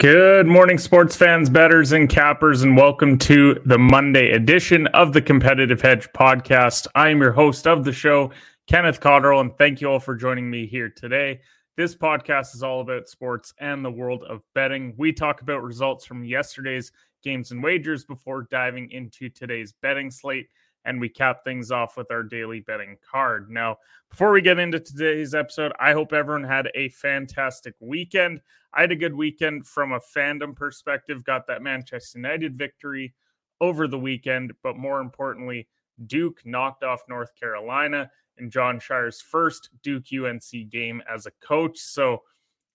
Good 0.00 0.46
morning, 0.46 0.78
sports 0.78 1.14
fans, 1.14 1.50
betters, 1.50 1.92
and 1.92 2.08
cappers, 2.08 2.62
and 2.62 2.74
welcome 2.74 3.18
to 3.18 3.60
the 3.66 3.76
Monday 3.76 4.30
edition 4.30 4.86
of 4.94 5.12
the 5.12 5.20
Competitive 5.20 5.82
Hedge 5.82 6.08
podcast. 6.16 6.86
I 6.94 7.10
am 7.10 7.20
your 7.20 7.32
host 7.32 7.66
of 7.66 7.84
the 7.84 7.92
show, 7.92 8.30
Kenneth 8.66 8.98
Cotterill, 8.98 9.42
and 9.42 9.54
thank 9.58 9.82
you 9.82 9.90
all 9.90 10.00
for 10.00 10.14
joining 10.14 10.50
me 10.50 10.64
here 10.66 10.88
today. 10.88 11.40
This 11.76 11.94
podcast 11.94 12.54
is 12.54 12.62
all 12.62 12.80
about 12.80 13.10
sports 13.10 13.52
and 13.58 13.84
the 13.84 13.90
world 13.90 14.24
of 14.24 14.40
betting. 14.54 14.94
We 14.96 15.12
talk 15.12 15.42
about 15.42 15.62
results 15.62 16.06
from 16.06 16.24
yesterday's 16.24 16.92
games 17.22 17.50
and 17.50 17.62
wagers 17.62 18.06
before 18.06 18.46
diving 18.50 18.90
into 18.92 19.28
today's 19.28 19.74
betting 19.82 20.10
slate 20.10 20.48
and 20.84 21.00
we 21.00 21.08
cap 21.08 21.44
things 21.44 21.70
off 21.70 21.96
with 21.96 22.10
our 22.10 22.22
daily 22.22 22.60
betting 22.60 22.96
card. 23.08 23.50
Now, 23.50 23.76
before 24.08 24.32
we 24.32 24.40
get 24.40 24.58
into 24.58 24.80
today's 24.80 25.34
episode, 25.34 25.72
I 25.78 25.92
hope 25.92 26.12
everyone 26.12 26.44
had 26.44 26.70
a 26.74 26.88
fantastic 26.90 27.74
weekend. 27.80 28.40
I 28.72 28.82
had 28.82 28.92
a 28.92 28.96
good 28.96 29.14
weekend 29.14 29.66
from 29.66 29.92
a 29.92 30.00
fandom 30.00 30.54
perspective, 30.54 31.24
got 31.24 31.46
that 31.46 31.62
Manchester 31.62 32.18
United 32.18 32.56
victory 32.56 33.14
over 33.60 33.86
the 33.86 33.98
weekend, 33.98 34.52
but 34.62 34.76
more 34.76 35.00
importantly, 35.00 35.68
Duke 36.06 36.40
knocked 36.44 36.82
off 36.82 37.02
North 37.08 37.34
Carolina 37.38 38.10
in 38.38 38.50
Jon 38.50 38.80
Scheyer's 38.80 39.20
first 39.20 39.70
Duke 39.82 40.06
UNC 40.12 40.70
game 40.70 41.02
as 41.12 41.26
a 41.26 41.46
coach. 41.46 41.78
So, 41.78 42.22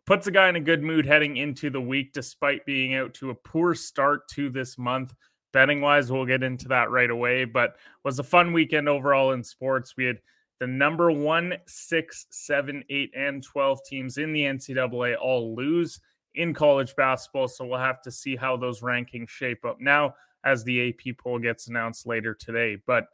puts 0.05 0.27
a 0.27 0.31
guy 0.31 0.47
in 0.49 0.55
a 0.55 0.61
good 0.61 0.83
mood 0.83 1.05
heading 1.05 1.37
into 1.37 1.71
the 1.71 1.81
week 1.81 2.13
despite 2.13 2.65
being 2.65 2.93
out 2.93 3.13
to 3.15 3.31
a 3.31 3.35
poor 3.35 3.73
start 3.73 4.27
to 4.29 4.49
this 4.49 4.77
month 4.77 5.15
betting 5.55 5.79
wise. 5.79 6.11
We'll 6.11 6.25
get 6.25 6.43
into 6.43 6.67
that 6.67 6.91
right 6.91 7.09
away, 7.09 7.45
but 7.45 7.77
was 8.03 8.19
a 8.19 8.23
fun 8.23 8.51
weekend 8.51 8.89
overall 8.89 9.31
in 9.31 9.41
sports. 9.41 9.95
We 9.95 10.03
had 10.03 10.19
the 10.59 10.67
number 10.67 11.09
one, 11.11 11.53
six, 11.65 12.25
seven, 12.29 12.83
eight, 12.89 13.13
and 13.15 13.41
12 13.41 13.79
teams 13.85 14.17
in 14.17 14.33
the 14.33 14.41
NCAA 14.41 15.15
all 15.17 15.55
lose 15.55 16.01
in 16.33 16.53
college 16.53 16.93
basketball. 16.97 17.47
So 17.47 17.65
we'll 17.65 17.79
have 17.79 18.01
to 18.01 18.11
see 18.11 18.35
how 18.35 18.57
those 18.57 18.81
rankings 18.81 19.29
shape 19.29 19.63
up 19.63 19.79
now 19.79 20.15
as 20.43 20.65
the 20.65 20.89
AP 20.89 21.17
poll 21.17 21.39
gets 21.39 21.69
announced 21.69 22.05
later 22.05 22.33
today. 22.33 22.75
But 22.85 23.07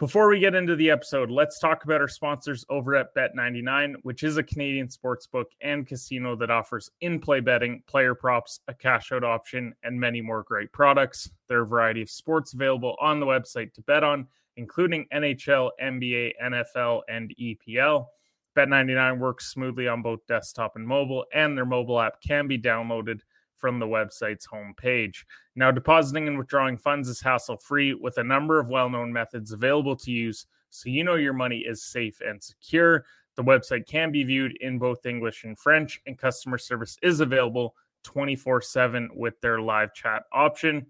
before 0.00 0.30
we 0.30 0.38
get 0.38 0.54
into 0.54 0.74
the 0.76 0.88
episode, 0.88 1.30
let's 1.30 1.58
talk 1.58 1.84
about 1.84 2.00
our 2.00 2.08
sponsors 2.08 2.64
over 2.70 2.94
at 2.94 3.14
Bet99, 3.14 3.96
which 4.02 4.22
is 4.22 4.38
a 4.38 4.42
Canadian 4.42 4.88
sports 4.88 5.26
book 5.26 5.50
and 5.60 5.86
casino 5.86 6.34
that 6.36 6.50
offers 6.50 6.90
in 7.02 7.20
play 7.20 7.40
betting, 7.40 7.82
player 7.86 8.14
props, 8.14 8.60
a 8.66 8.72
cash 8.72 9.12
out 9.12 9.24
option, 9.24 9.74
and 9.82 10.00
many 10.00 10.22
more 10.22 10.42
great 10.42 10.72
products. 10.72 11.30
There 11.48 11.58
are 11.58 11.64
a 11.64 11.66
variety 11.66 12.00
of 12.00 12.08
sports 12.08 12.54
available 12.54 12.96
on 12.98 13.20
the 13.20 13.26
website 13.26 13.74
to 13.74 13.82
bet 13.82 14.02
on, 14.02 14.26
including 14.56 15.06
NHL, 15.12 15.68
NBA, 15.82 16.32
NFL, 16.42 17.02
and 17.10 17.34
EPL. 17.38 18.06
Bet99 18.56 19.18
works 19.18 19.52
smoothly 19.52 19.86
on 19.86 20.00
both 20.00 20.26
desktop 20.26 20.76
and 20.76 20.86
mobile, 20.86 21.26
and 21.34 21.54
their 21.54 21.66
mobile 21.66 22.00
app 22.00 22.22
can 22.26 22.48
be 22.48 22.58
downloaded 22.58 23.20
from 23.60 23.78
the 23.78 23.86
website's 23.86 24.46
homepage. 24.46 25.24
Now, 25.54 25.70
depositing 25.70 26.26
and 26.26 26.38
withdrawing 26.38 26.78
funds 26.78 27.08
is 27.08 27.20
hassle 27.20 27.58
free 27.58 27.94
with 27.94 28.18
a 28.18 28.24
number 28.24 28.58
of 28.58 28.68
well 28.68 28.88
known 28.88 29.12
methods 29.12 29.52
available 29.52 29.96
to 29.96 30.10
use 30.10 30.46
so 30.70 30.88
you 30.88 31.04
know 31.04 31.16
your 31.16 31.32
money 31.32 31.58
is 31.58 31.82
safe 31.82 32.20
and 32.20 32.42
secure. 32.42 33.04
The 33.36 33.44
website 33.44 33.86
can 33.86 34.10
be 34.10 34.24
viewed 34.24 34.56
in 34.60 34.78
both 34.78 35.06
English 35.06 35.44
and 35.44 35.58
French, 35.58 36.00
and 36.06 36.18
customer 36.18 36.58
service 36.58 36.96
is 37.02 37.20
available 37.20 37.74
24 38.04 38.62
7 38.62 39.10
with 39.14 39.40
their 39.40 39.60
live 39.60 39.92
chat 39.92 40.22
option. 40.32 40.86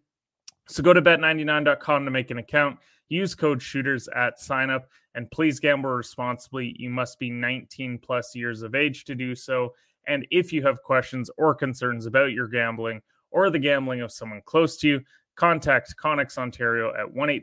So 0.69 0.83
go 0.83 0.93
to 0.93 1.03
bet99.com 1.03 2.05
to 2.05 2.11
make 2.11 2.31
an 2.31 2.39
account. 2.39 2.79
Use 3.09 3.35
code 3.35 3.61
shooters 3.61 4.09
at 4.15 4.39
sign 4.39 4.71
up 4.71 4.89
and 5.17 5.31
please 5.33 5.59
gamble 5.59 5.91
responsibly. 5.91 6.77
You 6.79 6.91
must 6.91 7.19
be 7.19 7.29
19 7.29 7.99
plus 7.99 8.37
years 8.37 8.63
of 8.63 8.77
age 8.77 9.05
to 9.07 9.17
do 9.17 9.35
so. 9.35 9.75
And 10.07 10.27
if 10.31 10.53
you 10.53 10.63
have 10.63 10.83
questions 10.83 11.31
or 11.37 11.55
concerns 11.55 12.07
about 12.07 12.33
your 12.33 12.49
gambling 12.49 13.03
or 13.31 13.51
the 13.51 13.59
gambling 13.59 14.01
of 14.01 14.13
someone 14.13 14.43
close 14.45 14.77
to 14.79 14.89
you, 14.89 15.01
contact 15.37 15.95
Connex 15.97 16.37
Ontario 16.39 16.93
at 16.95 17.11
1 17.11 17.41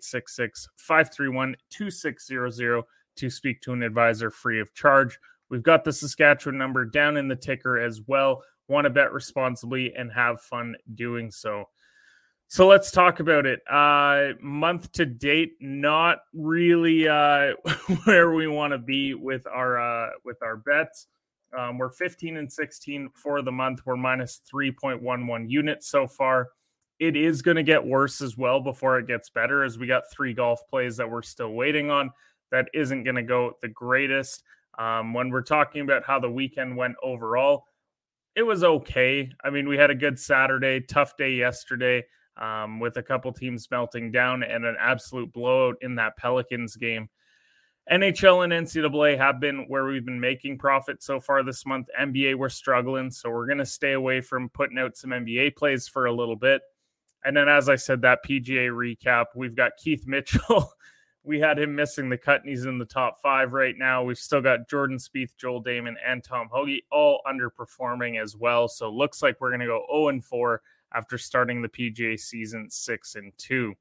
531 0.77 1.55
2600 1.69 2.83
to 3.15 3.29
speak 3.29 3.61
to 3.61 3.73
an 3.73 3.83
advisor 3.83 4.29
free 4.29 4.59
of 4.59 4.73
charge. 4.73 5.17
We've 5.49 5.63
got 5.63 5.83
the 5.83 5.93
Saskatchewan 5.93 6.57
number 6.57 6.85
down 6.85 7.17
in 7.17 7.27
the 7.27 7.35
ticker 7.35 7.79
as 7.79 8.01
well. 8.05 8.43
Want 8.67 8.85
to 8.85 8.89
bet 8.89 9.13
responsibly 9.13 9.95
and 9.95 10.11
have 10.11 10.41
fun 10.41 10.75
doing 10.95 11.31
so. 11.31 11.65
So 12.49 12.67
let's 12.67 12.91
talk 12.91 13.19
about 13.19 13.45
it. 13.45 13.61
Uh, 13.69 14.33
month 14.41 14.91
to 14.93 15.05
date, 15.05 15.53
not 15.59 16.19
really 16.33 17.07
uh, 17.07 17.53
where 18.05 18.31
we 18.31 18.47
want 18.47 18.71
to 18.71 18.77
be 18.77 19.13
with 19.13 19.45
our 19.47 19.79
uh, 19.79 20.11
with 20.23 20.37
our 20.41 20.57
bets. 20.57 21.07
Um, 21.57 21.77
we're 21.77 21.89
15 21.89 22.37
and 22.37 22.51
16 22.51 23.09
for 23.13 23.41
the 23.41 23.51
month. 23.51 23.85
We're 23.85 23.95
minus 23.95 24.41
3.11 24.51 25.49
units 25.49 25.89
so 25.89 26.07
far. 26.07 26.49
It 26.99 27.15
is 27.15 27.41
going 27.41 27.57
to 27.57 27.63
get 27.63 27.85
worse 27.85 28.21
as 28.21 28.37
well 28.37 28.59
before 28.59 28.97
it 28.97 29.07
gets 29.07 29.29
better, 29.29 29.63
as 29.63 29.77
we 29.77 29.85
got 29.85 30.11
three 30.11 30.33
golf 30.33 30.61
plays 30.67 30.97
that 30.97 31.09
we're 31.09 31.21
still 31.21 31.53
waiting 31.53 31.91
on. 31.91 32.11
That 32.51 32.69
isn't 32.73 33.03
going 33.03 33.15
to 33.15 33.23
go 33.23 33.53
the 33.61 33.67
greatest. 33.67 34.43
Um, 34.77 35.13
when 35.13 35.29
we're 35.29 35.41
talking 35.41 35.81
about 35.81 36.03
how 36.03 36.19
the 36.19 36.29
weekend 36.29 36.75
went 36.75 36.95
overall, 37.03 37.65
it 38.35 38.43
was 38.43 38.63
okay. 38.63 39.31
I 39.43 39.49
mean, 39.49 39.67
we 39.67 39.77
had 39.77 39.89
a 39.89 39.95
good 39.95 40.19
Saturday, 40.19 40.81
tough 40.81 41.17
day 41.17 41.31
yesterday 41.31 42.05
um, 42.37 42.79
with 42.79 42.97
a 42.97 43.03
couple 43.03 43.31
teams 43.31 43.67
melting 43.69 44.11
down 44.11 44.43
and 44.43 44.65
an 44.65 44.75
absolute 44.79 45.31
blowout 45.33 45.75
in 45.81 45.95
that 45.95 46.17
Pelicans 46.17 46.75
game. 46.75 47.09
NHL 47.91 48.43
and 48.43 48.67
NCAA 48.67 49.17
have 49.17 49.39
been 49.39 49.65
where 49.69 49.85
we've 49.85 50.05
been 50.05 50.19
making 50.19 50.57
profit 50.57 51.01
so 51.01 51.19
far 51.19 51.43
this 51.43 51.65
month. 51.65 51.87
NBA, 51.99 52.35
we're 52.35 52.49
struggling. 52.49 53.11
So 53.11 53.29
we're 53.29 53.45
going 53.45 53.59
to 53.59 53.65
stay 53.65 53.93
away 53.93 54.19
from 54.19 54.49
putting 54.49 54.77
out 54.77 54.97
some 54.97 55.11
NBA 55.11 55.55
plays 55.55 55.87
for 55.87 56.05
a 56.05 56.13
little 56.13 56.35
bit. 56.35 56.61
And 57.23 57.35
then, 57.35 57.47
as 57.47 57.69
I 57.69 57.75
said, 57.75 58.01
that 58.01 58.19
PGA 58.27 58.69
recap, 58.69 59.25
we've 59.35 59.55
got 59.55 59.77
Keith 59.77 60.05
Mitchell. 60.05 60.71
we 61.23 61.39
had 61.39 61.59
him 61.59 61.75
missing 61.75 62.09
the 62.09 62.17
cut, 62.17 62.41
and 62.41 62.49
he's 62.49 62.65
in 62.65 62.77
the 62.77 62.85
top 62.85 63.21
five 63.21 63.53
right 63.53 63.75
now. 63.77 64.03
We've 64.03 64.17
still 64.17 64.41
got 64.41 64.69
Jordan 64.69 64.97
Spieth, 64.97 65.35
Joel 65.37 65.63
Dahmen, 65.63 65.95
and 66.05 66.23
Tom 66.23 66.47
Hoge 66.51 66.81
all 66.91 67.21
underperforming 67.27 68.21
as 68.21 68.35
well. 68.35 68.67
So 68.67 68.89
looks 68.89 69.21
like 69.21 69.39
we're 69.39 69.49
going 69.49 69.61
to 69.61 69.65
go 69.65 69.85
0 69.91 70.09
and 70.09 70.23
4 70.23 70.61
after 70.93 71.17
starting 71.17 71.61
the 71.61 71.69
PGA 71.69 72.19
season 72.19 72.69
6 72.69 73.15
and 73.15 73.33
2. 73.37 73.73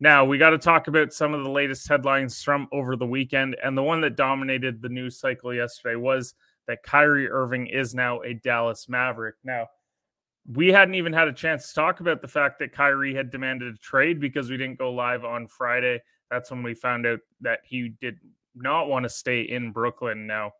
Now, 0.00 0.24
we 0.24 0.38
got 0.38 0.50
to 0.50 0.58
talk 0.58 0.88
about 0.88 1.12
some 1.12 1.34
of 1.34 1.44
the 1.44 1.50
latest 1.50 1.88
headlines 1.88 2.42
from 2.42 2.68
over 2.72 2.96
the 2.96 3.06
weekend. 3.06 3.56
And 3.62 3.78
the 3.78 3.82
one 3.82 4.00
that 4.02 4.16
dominated 4.16 4.82
the 4.82 4.88
news 4.88 5.18
cycle 5.18 5.54
yesterday 5.54 5.96
was 5.96 6.34
that 6.66 6.82
Kyrie 6.82 7.30
Irving 7.30 7.68
is 7.68 7.94
now 7.94 8.20
a 8.22 8.34
Dallas 8.34 8.88
Maverick. 8.88 9.36
Now, 9.44 9.68
we 10.52 10.68
hadn't 10.68 10.94
even 10.94 11.12
had 11.12 11.28
a 11.28 11.32
chance 11.32 11.68
to 11.68 11.74
talk 11.74 12.00
about 12.00 12.20
the 12.20 12.28
fact 12.28 12.58
that 12.58 12.72
Kyrie 12.72 13.14
had 13.14 13.30
demanded 13.30 13.74
a 13.74 13.78
trade 13.78 14.20
because 14.20 14.50
we 14.50 14.56
didn't 14.56 14.78
go 14.78 14.92
live 14.92 15.24
on 15.24 15.46
Friday. 15.46 16.02
That's 16.30 16.50
when 16.50 16.62
we 16.62 16.74
found 16.74 17.06
out 17.06 17.20
that 17.40 17.60
he 17.64 17.90
did 18.00 18.18
not 18.54 18.88
want 18.88 19.04
to 19.04 19.08
stay 19.08 19.42
in 19.42 19.72
Brooklyn 19.72 20.26
now. 20.26 20.52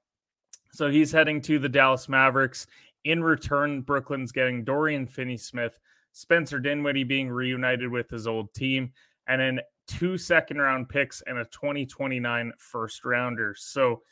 So 0.72 0.90
he's 0.90 1.12
heading 1.12 1.40
to 1.42 1.58
the 1.58 1.68
Dallas 1.68 2.08
Mavericks. 2.08 2.66
In 3.04 3.22
return, 3.22 3.82
Brooklyn's 3.82 4.32
getting 4.32 4.64
Dorian 4.64 5.06
Finney 5.06 5.36
Smith, 5.36 5.78
Spencer 6.12 6.58
Dinwiddie 6.58 7.04
being 7.04 7.28
reunited 7.28 7.90
with 7.90 8.08
his 8.08 8.26
old 8.26 8.52
team, 8.54 8.92
and 9.26 9.40
then 9.40 9.60
two 9.86 10.16
second 10.16 10.58
round 10.58 10.88
picks 10.88 11.22
and 11.26 11.38
a 11.38 11.44
2029 11.46 12.52
first 12.58 13.04
rounder. 13.04 13.54
So 13.56 14.02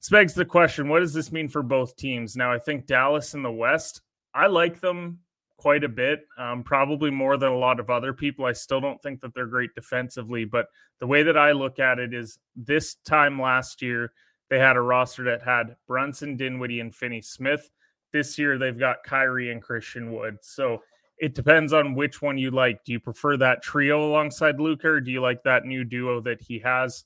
this 0.00 0.08
begs 0.08 0.34
the 0.34 0.44
question 0.44 0.88
what 0.88 1.00
does 1.00 1.12
this 1.12 1.32
mean 1.32 1.48
for 1.48 1.62
both 1.62 1.96
teams? 1.96 2.36
Now, 2.36 2.52
I 2.52 2.58
think 2.58 2.86
Dallas 2.86 3.34
in 3.34 3.42
the 3.42 3.52
West, 3.52 4.00
I 4.34 4.46
like 4.46 4.80
them 4.80 5.20
quite 5.56 5.84
a 5.84 5.88
bit, 5.88 6.26
um, 6.38 6.62
probably 6.62 7.10
more 7.10 7.36
than 7.36 7.52
a 7.52 7.58
lot 7.58 7.80
of 7.80 7.90
other 7.90 8.14
people. 8.14 8.46
I 8.46 8.52
still 8.52 8.80
don't 8.80 9.00
think 9.02 9.20
that 9.20 9.34
they're 9.34 9.46
great 9.46 9.74
defensively, 9.74 10.46
but 10.46 10.66
the 11.00 11.06
way 11.06 11.22
that 11.22 11.36
I 11.36 11.52
look 11.52 11.78
at 11.78 11.98
it 11.98 12.14
is 12.14 12.38
this 12.56 12.94
time 12.94 13.40
last 13.40 13.82
year, 13.82 14.12
they 14.48 14.58
had 14.58 14.76
a 14.76 14.80
roster 14.80 15.24
that 15.24 15.42
had 15.42 15.76
Brunson, 15.86 16.36
Dinwiddie, 16.36 16.80
and 16.80 16.94
Finney 16.94 17.20
Smith. 17.20 17.70
This 18.10 18.38
year, 18.38 18.56
they've 18.56 18.78
got 18.78 19.04
Kyrie 19.04 19.52
and 19.52 19.62
Christian 19.62 20.12
Wood. 20.12 20.38
So 20.40 20.82
it 21.20 21.34
depends 21.34 21.72
on 21.72 21.94
which 21.94 22.22
one 22.22 22.38
you 22.38 22.50
like. 22.50 22.82
Do 22.84 22.92
you 22.92 22.98
prefer 22.98 23.36
that 23.36 23.62
trio 23.62 24.02
alongside 24.02 24.58
Luka, 24.58 24.88
or 24.88 25.00
do 25.00 25.10
you 25.10 25.20
like 25.20 25.42
that 25.42 25.66
new 25.66 25.84
duo 25.84 26.20
that 26.22 26.40
he 26.40 26.58
has? 26.60 27.04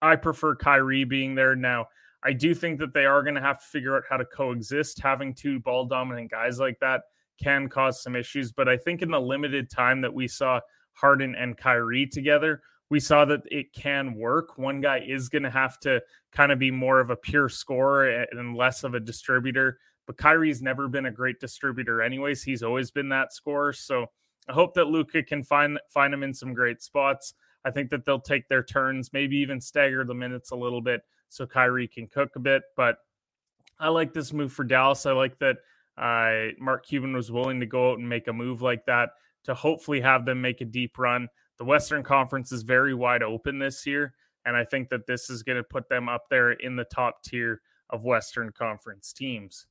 I 0.00 0.14
prefer 0.14 0.54
Kyrie 0.54 1.04
being 1.04 1.34
there. 1.34 1.56
Now, 1.56 1.86
I 2.22 2.32
do 2.32 2.54
think 2.54 2.78
that 2.78 2.94
they 2.94 3.06
are 3.06 3.22
going 3.22 3.34
to 3.34 3.40
have 3.40 3.58
to 3.58 3.66
figure 3.66 3.96
out 3.96 4.04
how 4.08 4.16
to 4.16 4.24
coexist. 4.24 5.00
Having 5.00 5.34
two 5.34 5.58
ball 5.58 5.84
dominant 5.84 6.30
guys 6.30 6.60
like 6.60 6.78
that 6.80 7.02
can 7.42 7.68
cause 7.68 8.02
some 8.02 8.14
issues, 8.14 8.52
but 8.52 8.68
I 8.68 8.76
think 8.76 9.02
in 9.02 9.10
the 9.10 9.20
limited 9.20 9.68
time 9.68 10.00
that 10.00 10.14
we 10.14 10.28
saw 10.28 10.60
Harden 10.92 11.34
and 11.34 11.56
Kyrie 11.56 12.06
together, 12.06 12.62
we 12.88 13.00
saw 13.00 13.24
that 13.24 13.42
it 13.46 13.72
can 13.72 14.14
work. 14.14 14.56
One 14.58 14.80
guy 14.80 15.04
is 15.06 15.28
going 15.28 15.42
to 15.42 15.50
have 15.50 15.78
to 15.80 16.00
kind 16.32 16.52
of 16.52 16.58
be 16.58 16.70
more 16.70 17.00
of 17.00 17.10
a 17.10 17.16
pure 17.16 17.48
scorer 17.48 18.26
and 18.30 18.56
less 18.56 18.84
of 18.84 18.94
a 18.94 19.00
distributor. 19.00 19.78
But 20.06 20.16
Kyrie's 20.16 20.62
never 20.62 20.88
been 20.88 21.06
a 21.06 21.10
great 21.10 21.40
distributor, 21.40 22.02
anyways. 22.02 22.42
He's 22.42 22.62
always 22.62 22.90
been 22.90 23.08
that 23.08 23.32
scorer. 23.32 23.72
So 23.72 24.06
I 24.48 24.52
hope 24.52 24.74
that 24.74 24.86
Luka 24.86 25.22
can 25.22 25.42
find 25.42 25.78
find 25.88 26.14
him 26.14 26.22
in 26.22 26.32
some 26.32 26.54
great 26.54 26.82
spots. 26.82 27.34
I 27.64 27.70
think 27.70 27.90
that 27.90 28.04
they'll 28.04 28.20
take 28.20 28.48
their 28.48 28.62
turns, 28.62 29.12
maybe 29.12 29.36
even 29.38 29.60
stagger 29.60 30.04
the 30.04 30.14
minutes 30.14 30.52
a 30.52 30.56
little 30.56 30.80
bit 30.80 31.02
so 31.28 31.46
Kyrie 31.46 31.88
can 31.88 32.06
cook 32.06 32.36
a 32.36 32.40
bit. 32.40 32.62
But 32.76 32.98
I 33.80 33.88
like 33.88 34.14
this 34.14 34.32
move 34.32 34.52
for 34.52 34.64
Dallas. 34.64 35.04
I 35.06 35.12
like 35.12 35.38
that 35.40 35.56
uh, 35.98 36.52
Mark 36.58 36.86
Cuban 36.86 37.12
was 37.12 37.32
willing 37.32 37.60
to 37.60 37.66
go 37.66 37.90
out 37.90 37.98
and 37.98 38.08
make 38.08 38.28
a 38.28 38.32
move 38.32 38.62
like 38.62 38.84
that 38.86 39.10
to 39.44 39.54
hopefully 39.54 40.00
have 40.00 40.24
them 40.24 40.40
make 40.40 40.60
a 40.60 40.64
deep 40.64 40.98
run. 40.98 41.28
The 41.58 41.64
Western 41.64 42.02
Conference 42.02 42.52
is 42.52 42.62
very 42.62 42.94
wide 42.94 43.22
open 43.22 43.58
this 43.58 43.86
year, 43.86 44.14
and 44.44 44.56
I 44.56 44.64
think 44.64 44.88
that 44.90 45.06
this 45.06 45.30
is 45.30 45.42
going 45.42 45.56
to 45.56 45.64
put 45.64 45.88
them 45.88 46.08
up 46.08 46.24
there 46.28 46.52
in 46.52 46.76
the 46.76 46.84
top 46.84 47.22
tier 47.22 47.62
of 47.90 48.04
Western 48.04 48.52
Conference 48.52 49.12
teams. 49.12 49.66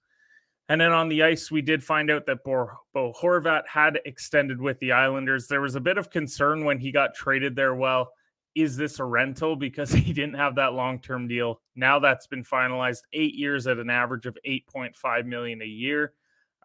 And 0.67 0.81
then 0.81 0.91
on 0.91 1.09
the 1.09 1.21
ice, 1.23 1.51
we 1.51 1.61
did 1.61 1.83
find 1.83 2.09
out 2.09 2.25
that 2.25 2.43
Bo, 2.43 2.69
Bo 2.93 3.13
Horvat 3.13 3.67
had 3.67 3.99
extended 4.05 4.59
with 4.59 4.79
the 4.79 4.93
Islanders. 4.93 5.47
There 5.47 5.61
was 5.61 5.75
a 5.75 5.79
bit 5.79 5.97
of 5.97 6.09
concern 6.09 6.65
when 6.65 6.79
he 6.79 6.91
got 6.91 7.13
traded 7.13 7.55
there. 7.55 7.75
Well, 7.75 8.11
is 8.55 8.75
this 8.75 8.99
a 8.99 9.03
rental 9.03 9.55
because 9.55 9.91
he 9.91 10.13
didn't 10.13 10.35
have 10.35 10.55
that 10.55 10.73
long-term 10.73 11.27
deal? 11.27 11.61
Now 11.75 11.99
that's 11.99 12.25
been 12.25 12.43
finalized, 12.43 13.01
eight 13.13 13.35
years 13.35 13.67
at 13.67 13.77
an 13.77 13.89
average 13.89 14.25
of 14.25 14.37
8.5 14.45 15.25
million 15.25 15.61
a 15.61 15.65
year. 15.65 16.13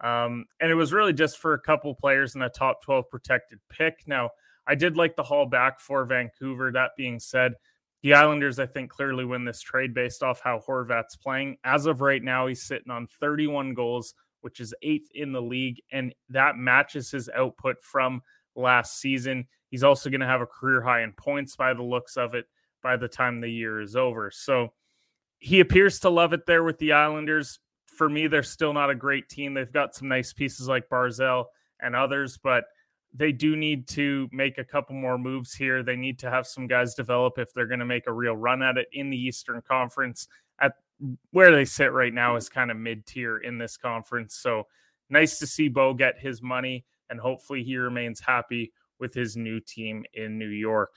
Um, 0.00 0.46
and 0.60 0.70
it 0.70 0.76
was 0.76 0.94
really 0.94 1.12
just 1.12 1.38
for 1.38 1.52
a 1.52 1.60
couple 1.60 1.94
players 1.94 2.34
and 2.34 2.44
a 2.44 2.48
top 2.48 2.82
12 2.82 3.10
protected 3.10 3.58
pick. 3.68 4.02
Now, 4.06 4.30
I 4.66 4.74
did 4.74 4.96
like 4.96 5.16
the 5.16 5.22
haul 5.22 5.44
back 5.44 5.78
for 5.78 6.04
Vancouver. 6.06 6.72
That 6.72 6.92
being 6.96 7.18
said, 7.18 7.54
the 8.02 8.14
Islanders, 8.14 8.58
I 8.58 8.66
think, 8.66 8.90
clearly 8.90 9.24
win 9.24 9.44
this 9.44 9.60
trade 9.60 9.92
based 9.92 10.22
off 10.22 10.40
how 10.40 10.60
Horvat's 10.66 11.16
playing. 11.16 11.58
As 11.64 11.86
of 11.86 12.00
right 12.00 12.22
now, 12.22 12.46
he's 12.46 12.62
sitting 12.62 12.90
on 12.90 13.06
31 13.06 13.74
goals, 13.74 14.14
which 14.40 14.60
is 14.60 14.74
eighth 14.82 15.10
in 15.14 15.32
the 15.32 15.42
league, 15.42 15.80
and 15.92 16.14
that 16.30 16.56
matches 16.56 17.10
his 17.10 17.28
output 17.28 17.76
from 17.82 18.22
last 18.56 18.98
season. 19.00 19.46
He's 19.70 19.84
also 19.84 20.10
going 20.10 20.20
to 20.20 20.26
have 20.26 20.40
a 20.40 20.46
career 20.46 20.80
high 20.80 21.02
in 21.02 21.12
points 21.12 21.56
by 21.56 21.74
the 21.74 21.82
looks 21.82 22.16
of 22.16 22.34
it 22.34 22.46
by 22.82 22.96
the 22.96 23.08
time 23.08 23.40
the 23.40 23.50
year 23.50 23.80
is 23.80 23.96
over. 23.96 24.30
So 24.30 24.72
he 25.38 25.60
appears 25.60 26.00
to 26.00 26.10
love 26.10 26.32
it 26.32 26.46
there 26.46 26.64
with 26.64 26.78
the 26.78 26.92
Islanders. 26.92 27.58
For 27.86 28.08
me, 28.08 28.26
they're 28.26 28.42
still 28.42 28.72
not 28.72 28.90
a 28.90 28.94
great 28.94 29.28
team. 29.28 29.54
They've 29.54 29.70
got 29.70 29.94
some 29.94 30.08
nice 30.08 30.32
pieces 30.32 30.68
like 30.68 30.88
Barzal 30.88 31.44
and 31.80 31.94
others, 31.94 32.38
but 32.42 32.64
they 33.12 33.32
do 33.32 33.56
need 33.56 33.88
to 33.88 34.28
make 34.32 34.58
a 34.58 34.64
couple 34.64 34.94
more 34.94 35.18
moves 35.18 35.52
here. 35.52 35.82
They 35.82 35.96
need 35.96 36.18
to 36.20 36.30
have 36.30 36.46
some 36.46 36.66
guys 36.66 36.94
develop 36.94 37.38
if 37.38 37.52
they're 37.52 37.66
going 37.66 37.80
to 37.80 37.86
make 37.86 38.06
a 38.06 38.12
real 38.12 38.36
run 38.36 38.62
at 38.62 38.78
it 38.78 38.88
in 38.92 39.10
the 39.10 39.16
Eastern 39.16 39.62
Conference. 39.62 40.28
At 40.60 40.74
where 41.32 41.50
they 41.50 41.64
sit 41.64 41.92
right 41.92 42.14
now 42.14 42.36
is 42.36 42.48
kind 42.48 42.70
of 42.70 42.76
mid 42.76 43.06
tier 43.06 43.38
in 43.38 43.58
this 43.58 43.76
conference. 43.76 44.36
So 44.36 44.66
nice 45.08 45.38
to 45.38 45.46
see 45.46 45.68
Bo 45.68 45.94
get 45.94 46.18
his 46.18 46.42
money, 46.42 46.84
and 47.08 47.18
hopefully 47.18 47.64
he 47.64 47.76
remains 47.76 48.20
happy 48.20 48.72
with 48.98 49.14
his 49.14 49.36
new 49.36 49.60
team 49.60 50.04
in 50.14 50.38
New 50.38 50.48
York. 50.48 50.94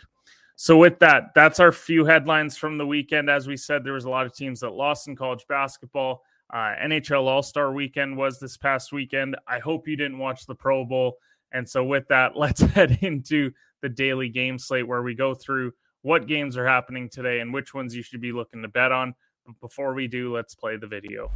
So 0.56 0.77
with 0.77 1.00
that, 1.00 1.33
that's 1.33 1.60
our 1.60 1.71
few 1.71 2.06
headlines 2.06 2.57
from 2.57 2.77
the 2.77 2.86
weekend. 2.86 3.30
As 3.30 3.48
we 3.48 3.57
said, 3.57 3.83
there 3.83 3.94
was 3.94 4.06
a 4.06 4.10
lot 4.10 4.25
of 4.25 4.36
teams 4.36 4.60
that 4.60 4.69
lost 4.69 5.07
in 5.07 5.15
college 5.15 5.45
basketball. 5.50 6.21
Uh, 6.54 6.75
NHL 6.83 7.25
All 7.25 7.42
Star 7.42 7.71
Weekend 7.71 8.15
was 8.15 8.39
this 8.39 8.57
past 8.57 8.92
weekend. 8.92 9.36
I 9.48 9.57
hope 9.57 9.88
you 9.88 9.95
didn't 9.95 10.19
watch 10.19 10.45
the 10.45 10.54
Pro 10.54 10.86
Bowl. 10.86 11.18
And 11.53 11.69
so, 11.69 11.83
with 11.83 12.07
that, 12.09 12.33
let's 12.35 12.61
head 12.61 13.00
into 13.01 13.51
the 13.81 13.89
daily 13.89 14.29
game 14.29 14.57
slate 14.57 14.88
where 14.88 15.03
we 15.03 15.15
go 15.15 15.33
through 15.33 15.71
what 16.01 16.27
games 16.27 16.57
are 16.57 16.67
happening 16.67 17.09
today 17.09 17.39
and 17.39 17.53
which 17.53 17.73
ones 17.73 17.95
you 17.95 18.03
should 18.03 18.21
be 18.21 18.31
looking 18.31 18.61
to 18.61 18.67
bet 18.67 18.91
on. 18.91 19.13
But 19.45 19.59
before 19.61 19.94
we 19.94 20.07
do, 20.07 20.33
let's 20.33 20.55
play 20.55 20.77
the 20.77 20.88
video. 20.88 21.31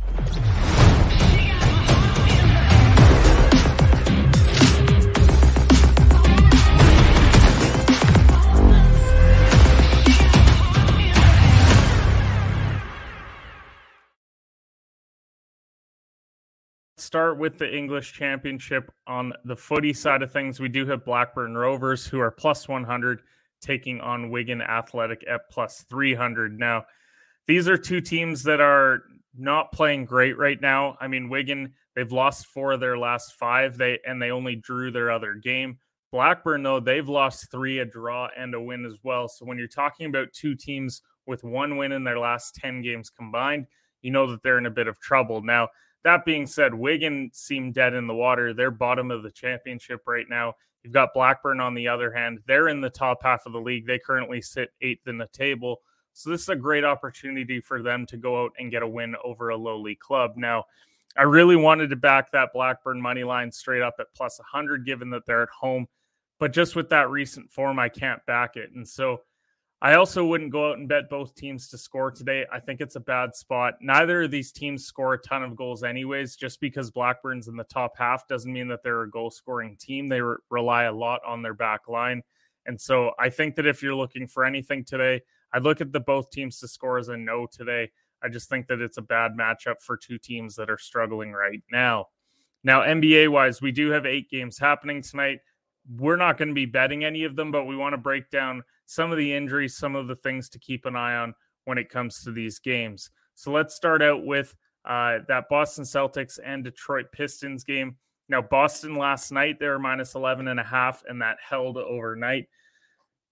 Start 17.07 17.37
with 17.37 17.57
the 17.57 17.73
English 17.73 18.11
Championship 18.11 18.91
on 19.07 19.31
the 19.45 19.55
footy 19.55 19.93
side 19.93 20.21
of 20.21 20.29
things. 20.29 20.59
We 20.59 20.67
do 20.67 20.85
have 20.87 21.05
Blackburn 21.05 21.55
Rovers 21.55 22.05
who 22.05 22.19
are 22.19 22.29
plus 22.29 22.67
100 22.67 23.21
taking 23.61 24.01
on 24.01 24.29
Wigan 24.29 24.61
Athletic 24.61 25.23
at 25.25 25.49
plus 25.49 25.85
300. 25.89 26.59
Now, 26.59 26.83
these 27.47 27.69
are 27.69 27.77
two 27.77 28.01
teams 28.01 28.43
that 28.43 28.59
are 28.59 29.03
not 29.37 29.71
playing 29.71 30.03
great 30.03 30.37
right 30.37 30.59
now. 30.59 30.97
I 30.99 31.07
mean, 31.07 31.29
Wigan, 31.29 31.73
they've 31.95 32.11
lost 32.11 32.47
four 32.47 32.73
of 32.73 32.81
their 32.81 32.97
last 32.97 33.35
five, 33.35 33.77
they 33.77 33.99
and 34.05 34.21
they 34.21 34.31
only 34.31 34.57
drew 34.57 34.91
their 34.91 35.09
other 35.09 35.33
game. 35.33 35.77
Blackburn, 36.11 36.61
though, 36.61 36.81
they've 36.81 37.07
lost 37.07 37.49
three, 37.49 37.79
a 37.79 37.85
draw, 37.85 38.27
and 38.37 38.53
a 38.53 38.61
win 38.61 38.85
as 38.85 38.99
well. 39.01 39.29
So 39.29 39.45
when 39.45 39.57
you're 39.57 39.67
talking 39.69 40.07
about 40.07 40.33
two 40.33 40.55
teams 40.55 41.01
with 41.25 41.45
one 41.45 41.77
win 41.77 41.93
in 41.93 42.03
their 42.03 42.19
last 42.19 42.55
10 42.55 42.81
games 42.81 43.09
combined, 43.09 43.67
you 44.01 44.11
know 44.11 44.29
that 44.29 44.43
they're 44.43 44.57
in 44.57 44.65
a 44.65 44.71
bit 44.71 44.87
of 44.89 44.99
trouble. 44.99 45.41
Now, 45.41 45.69
that 46.07 46.23
being 46.23 46.47
said, 46.47 46.73
Wigan 46.73 47.29
seem 47.33 47.73
dead 47.73 47.93
in 47.93 48.07
the 48.07 48.15
water. 48.15 48.53
They're 48.53 48.71
bottom 48.71 49.11
of 49.11 49.23
the 49.23 49.31
championship 49.31 50.03
right 50.07 50.25
now. 50.29 50.53
You've 50.81 50.93
got 50.93 51.13
Blackburn 51.13 51.59
on 51.59 51.73
the 51.73 51.89
other 51.89 52.13
hand. 52.13 52.39
They're 52.47 52.69
in 52.69 52.79
the 52.79 52.89
top 52.89 53.21
half 53.23 53.45
of 53.45 53.51
the 53.51 53.59
league. 53.59 53.85
They 53.85 53.99
currently 53.99 54.41
sit 54.41 54.69
eighth 54.81 55.05
in 55.07 55.17
the 55.17 55.27
table. 55.27 55.81
So 56.13 56.29
this 56.29 56.43
is 56.43 56.49
a 56.49 56.55
great 56.55 56.85
opportunity 56.85 57.59
for 57.59 57.81
them 57.81 58.05
to 58.05 58.15
go 58.15 58.41
out 58.41 58.53
and 58.57 58.71
get 58.71 58.83
a 58.83 58.87
win 58.87 59.17
over 59.21 59.49
a 59.49 59.57
lowly 59.57 59.95
club. 59.95 60.37
Now, 60.37 60.63
I 61.17 61.23
really 61.23 61.57
wanted 61.57 61.89
to 61.89 61.97
back 61.97 62.31
that 62.31 62.53
Blackburn 62.53 63.01
money 63.01 63.25
line 63.25 63.51
straight 63.51 63.81
up 63.81 63.95
at 63.99 64.13
plus 64.15 64.39
100, 64.39 64.85
given 64.85 65.09
that 65.09 65.25
they're 65.25 65.43
at 65.43 65.49
home. 65.49 65.87
But 66.39 66.53
just 66.53 66.75
with 66.75 66.87
that 66.89 67.09
recent 67.09 67.51
form, 67.51 67.79
I 67.79 67.89
can't 67.89 68.25
back 68.25 68.55
it. 68.55 68.71
And 68.73 68.87
so 68.87 69.23
I 69.79 69.93
also 69.93 70.25
wouldn't 70.25 70.51
go 70.51 70.71
out 70.71 70.79
and 70.79 70.89
bet 70.89 71.09
both 71.09 71.35
teams 71.35 71.67
to 71.69 71.77
score 71.77 72.09
today. 72.09 72.45
I 72.51 72.59
think 72.59 72.81
it's 72.81 72.95
a 72.95 72.99
bad 72.99 73.35
spot. 73.35 73.75
Neither 73.79 74.23
of 74.23 74.31
these 74.31 74.51
teams 74.51 74.85
score 74.85 75.13
a 75.13 75.19
ton 75.19 75.43
of 75.43 75.55
goals, 75.55 75.83
anyways. 75.83 76.35
Just 76.35 76.59
because 76.59 76.89
Blackburn's 76.89 77.47
in 77.47 77.55
the 77.55 77.63
top 77.63 77.95
half 77.95 78.27
doesn't 78.27 78.51
mean 78.51 78.67
that 78.69 78.81
they're 78.83 79.03
a 79.03 79.09
goal 79.09 79.29
scoring 79.29 79.77
team. 79.79 80.07
They 80.07 80.21
re- 80.21 80.37
rely 80.49 80.85
a 80.85 80.91
lot 80.91 81.21
on 81.25 81.43
their 81.43 81.53
back 81.53 81.87
line. 81.87 82.23
And 82.65 82.81
so 82.81 83.11
I 83.19 83.29
think 83.29 83.55
that 83.55 83.67
if 83.67 83.83
you're 83.83 83.95
looking 83.95 84.25
for 84.25 84.45
anything 84.45 84.83
today, 84.83 85.21
I'd 85.53 85.63
look 85.63 85.79
at 85.79 85.93
the 85.93 85.99
both 85.99 86.31
teams 86.31 86.59
to 86.59 86.67
score 86.67 86.97
as 86.97 87.09
a 87.09 87.17
no 87.17 87.45
today. 87.45 87.91
I 88.23 88.29
just 88.29 88.49
think 88.49 88.65
that 88.67 88.81
it's 88.81 88.97
a 88.97 89.03
bad 89.03 89.33
matchup 89.39 89.81
for 89.81 89.95
two 89.95 90.17
teams 90.17 90.55
that 90.55 90.71
are 90.71 90.79
struggling 90.79 91.33
right 91.33 91.61
now. 91.71 92.07
Now, 92.63 92.81
NBA 92.81 93.29
wise, 93.29 93.61
we 93.61 93.71
do 93.71 93.91
have 93.91 94.07
eight 94.07 94.29
games 94.29 94.57
happening 94.57 95.03
tonight. 95.03 95.39
We're 95.97 96.17
not 96.17 96.37
going 96.37 96.49
to 96.49 96.53
be 96.55 96.65
betting 96.65 97.05
any 97.05 97.23
of 97.23 97.35
them, 97.35 97.51
but 97.51 97.65
we 97.65 97.77
want 97.77 97.93
to 97.93 97.97
break 97.97 98.31
down 98.31 98.63
some 98.87 99.11
of 99.11 99.17
the 99.19 99.33
injuries, 99.33 99.77
some 99.77 99.95
of 99.95 100.07
the 100.07 100.15
things 100.15 100.49
to 100.49 100.59
keep 100.59 100.85
an 100.85 100.95
eye 100.95 101.15
on 101.15 101.35
when 101.65 101.77
it 101.77 101.89
comes 101.89 102.23
to 102.23 102.31
these 102.31 102.57
games. 102.57 103.11
So 103.35 103.51
let's 103.51 103.75
start 103.75 104.01
out 104.01 104.25
with 104.25 104.55
uh, 104.85 105.19
that 105.27 105.49
Boston 105.49 105.83
Celtics 105.83 106.39
and 106.43 106.63
Detroit 106.63 107.11
Pistons 107.11 107.63
game. 107.63 107.97
Now, 108.29 108.41
Boston 108.41 108.95
last 108.95 109.31
night, 109.31 109.59
they 109.59 109.67
were 109.67 109.79
minus 109.79 110.15
11 110.15 110.47
and 110.47 110.59
a 110.59 110.63
half, 110.63 111.03
and 111.07 111.21
that 111.21 111.37
held 111.47 111.77
overnight. 111.77 112.47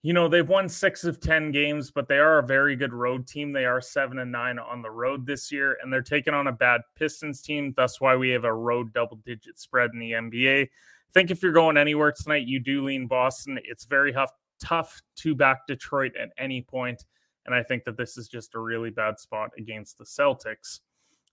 You 0.04 0.14
know, 0.14 0.28
they've 0.28 0.48
won 0.48 0.70
six 0.70 1.04
of 1.04 1.20
10 1.20 1.52
games, 1.52 1.90
but 1.90 2.08
they 2.08 2.20
are 2.20 2.38
a 2.38 2.46
very 2.46 2.76
good 2.76 2.94
road 2.94 3.28
team. 3.28 3.52
They 3.52 3.66
are 3.66 3.82
seven 3.82 4.20
and 4.20 4.32
nine 4.32 4.60
on 4.60 4.82
the 4.82 4.92
road 4.92 5.26
this 5.26 5.52
year, 5.52 5.78
and 5.82 5.92
they're 5.92 6.02
taking 6.02 6.34
on 6.34 6.48
a 6.48 6.52
bad 6.52 6.82
Pistons 6.96 7.42
team. 7.42 7.74
That's 7.76 8.00
why 8.00 8.16
we 8.16 8.30
have 8.30 8.44
a 8.44 8.54
road 8.54 8.94
double 8.94 9.18
digit 9.26 9.60
spread 9.60 9.92
in 9.94 10.00
the 10.00 10.12
NBA. 10.12 10.64
I 10.64 10.70
think 11.14 11.32
if 11.32 11.42
you're 11.42 11.52
going 11.52 11.78
anywhere 11.78 12.12
tonight, 12.12 12.46
you 12.46 12.60
do 12.60 12.84
lean 12.84 13.08
Boston. 13.08 13.58
It's 13.64 13.86
very 13.86 14.14
tough, 14.14 14.32
tough 14.66 15.02
to 15.18 15.36
back 15.36 15.68
Detroit 15.68 16.14
at 16.20 16.30
any 16.38 16.62
point, 16.62 17.06
and 17.46 17.54
I 17.54 17.64
think 17.64 17.84
that 17.84 17.98
this 17.98 18.18
is 18.18 18.28
just 18.28 18.56
a 18.56 18.60
really 18.60 18.90
bad 18.90 19.20
spot 19.20 19.52
against 19.58 19.98
the 19.98 20.06
Celtics. 20.06 20.80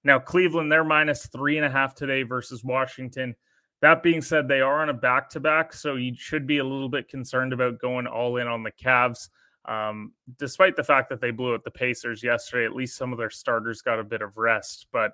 Now, 0.05 0.19
Cleveland, 0.19 0.71
they're 0.71 0.85
minus 0.85 1.27
three 1.27 1.57
and 1.57 1.67
a 1.67 1.71
half 1.71 1.95
today 1.95 2.23
versus 2.23 2.65
Washington. 2.65 3.35
That 3.81 4.03
being 4.03 4.23
said, 4.23 4.47
they 4.47 4.61
are 4.61 4.83
on 4.83 4.91
a 4.91 4.95
back 4.95 5.29
to 5.31 5.41
back, 5.41 5.73
so 5.73 5.97
you 5.97 6.15
should 6.17 6.47
be 6.47 6.59
a 6.59 6.65
little 6.65 6.89
bit 6.89 7.09
concerned 7.09 7.53
about 7.53 7.81
going 7.81 8.07
all 8.07 8.37
in 8.37 8.47
on 8.47 8.63
the 8.63 8.73
Cavs. 8.73 9.29
Um, 9.65 10.13
despite 10.39 10.77
the 10.77 10.85
fact 10.85 11.09
that 11.11 11.21
they 11.21 11.31
blew 11.31 11.55
out 11.55 11.65
the 11.65 11.71
Pacers 11.71 12.23
yesterday, 12.23 12.65
at 12.65 12.75
least 12.75 12.97
some 12.97 13.13
of 13.13 13.19
their 13.19 13.31
starters 13.31 13.81
got 13.81 14.01
a 14.01 14.05
bit 14.05 14.23
of 14.23 14.37
rest. 14.37 14.87
But 14.93 15.13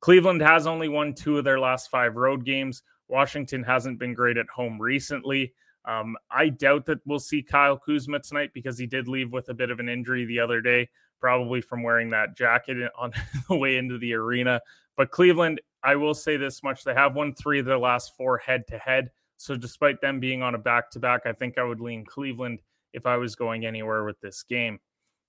Cleveland 0.00 0.40
has 0.40 0.66
only 0.66 0.88
won 0.88 1.14
two 1.14 1.38
of 1.38 1.44
their 1.44 1.60
last 1.60 1.90
five 1.90 2.16
road 2.16 2.44
games. 2.44 2.82
Washington 3.08 3.62
hasn't 3.62 3.98
been 3.98 4.14
great 4.14 4.38
at 4.38 4.48
home 4.48 4.80
recently. 4.80 5.52
Um, 5.84 6.16
I 6.30 6.50
doubt 6.50 6.86
that 6.86 6.98
we'll 7.06 7.20
see 7.20 7.42
Kyle 7.42 7.78
Kuzma 7.78 8.20
tonight 8.20 8.50
because 8.52 8.78
he 8.78 8.86
did 8.86 9.08
leave 9.08 9.32
with 9.32 9.48
a 9.48 9.54
bit 9.54 9.70
of 9.70 9.80
an 9.80 9.88
injury 9.88 10.24
the 10.24 10.40
other 10.40 10.60
day, 10.60 10.88
probably 11.20 11.60
from 11.60 11.82
wearing 11.82 12.10
that 12.10 12.36
jacket 12.36 12.90
on 12.98 13.12
the 13.48 13.56
way 13.56 13.76
into 13.76 13.98
the 13.98 14.14
arena. 14.14 14.60
But 14.96 15.10
Cleveland, 15.10 15.60
I 15.82 15.96
will 15.96 16.14
say 16.14 16.36
this 16.36 16.62
much: 16.62 16.84
they 16.84 16.94
have 16.94 17.14
won 17.14 17.34
three 17.34 17.60
of 17.60 17.66
their 17.66 17.78
last 17.78 18.16
four 18.16 18.38
head 18.38 18.66
to 18.68 18.78
head. 18.78 19.10
So 19.36 19.56
despite 19.56 20.02
them 20.02 20.20
being 20.20 20.42
on 20.42 20.54
a 20.54 20.58
back 20.58 20.90
to 20.90 20.98
back, 20.98 21.22
I 21.24 21.32
think 21.32 21.56
I 21.56 21.64
would 21.64 21.80
lean 21.80 22.04
Cleveland 22.04 22.60
if 22.92 23.06
I 23.06 23.16
was 23.16 23.34
going 23.34 23.64
anywhere 23.64 24.04
with 24.04 24.20
this 24.20 24.42
game. 24.42 24.78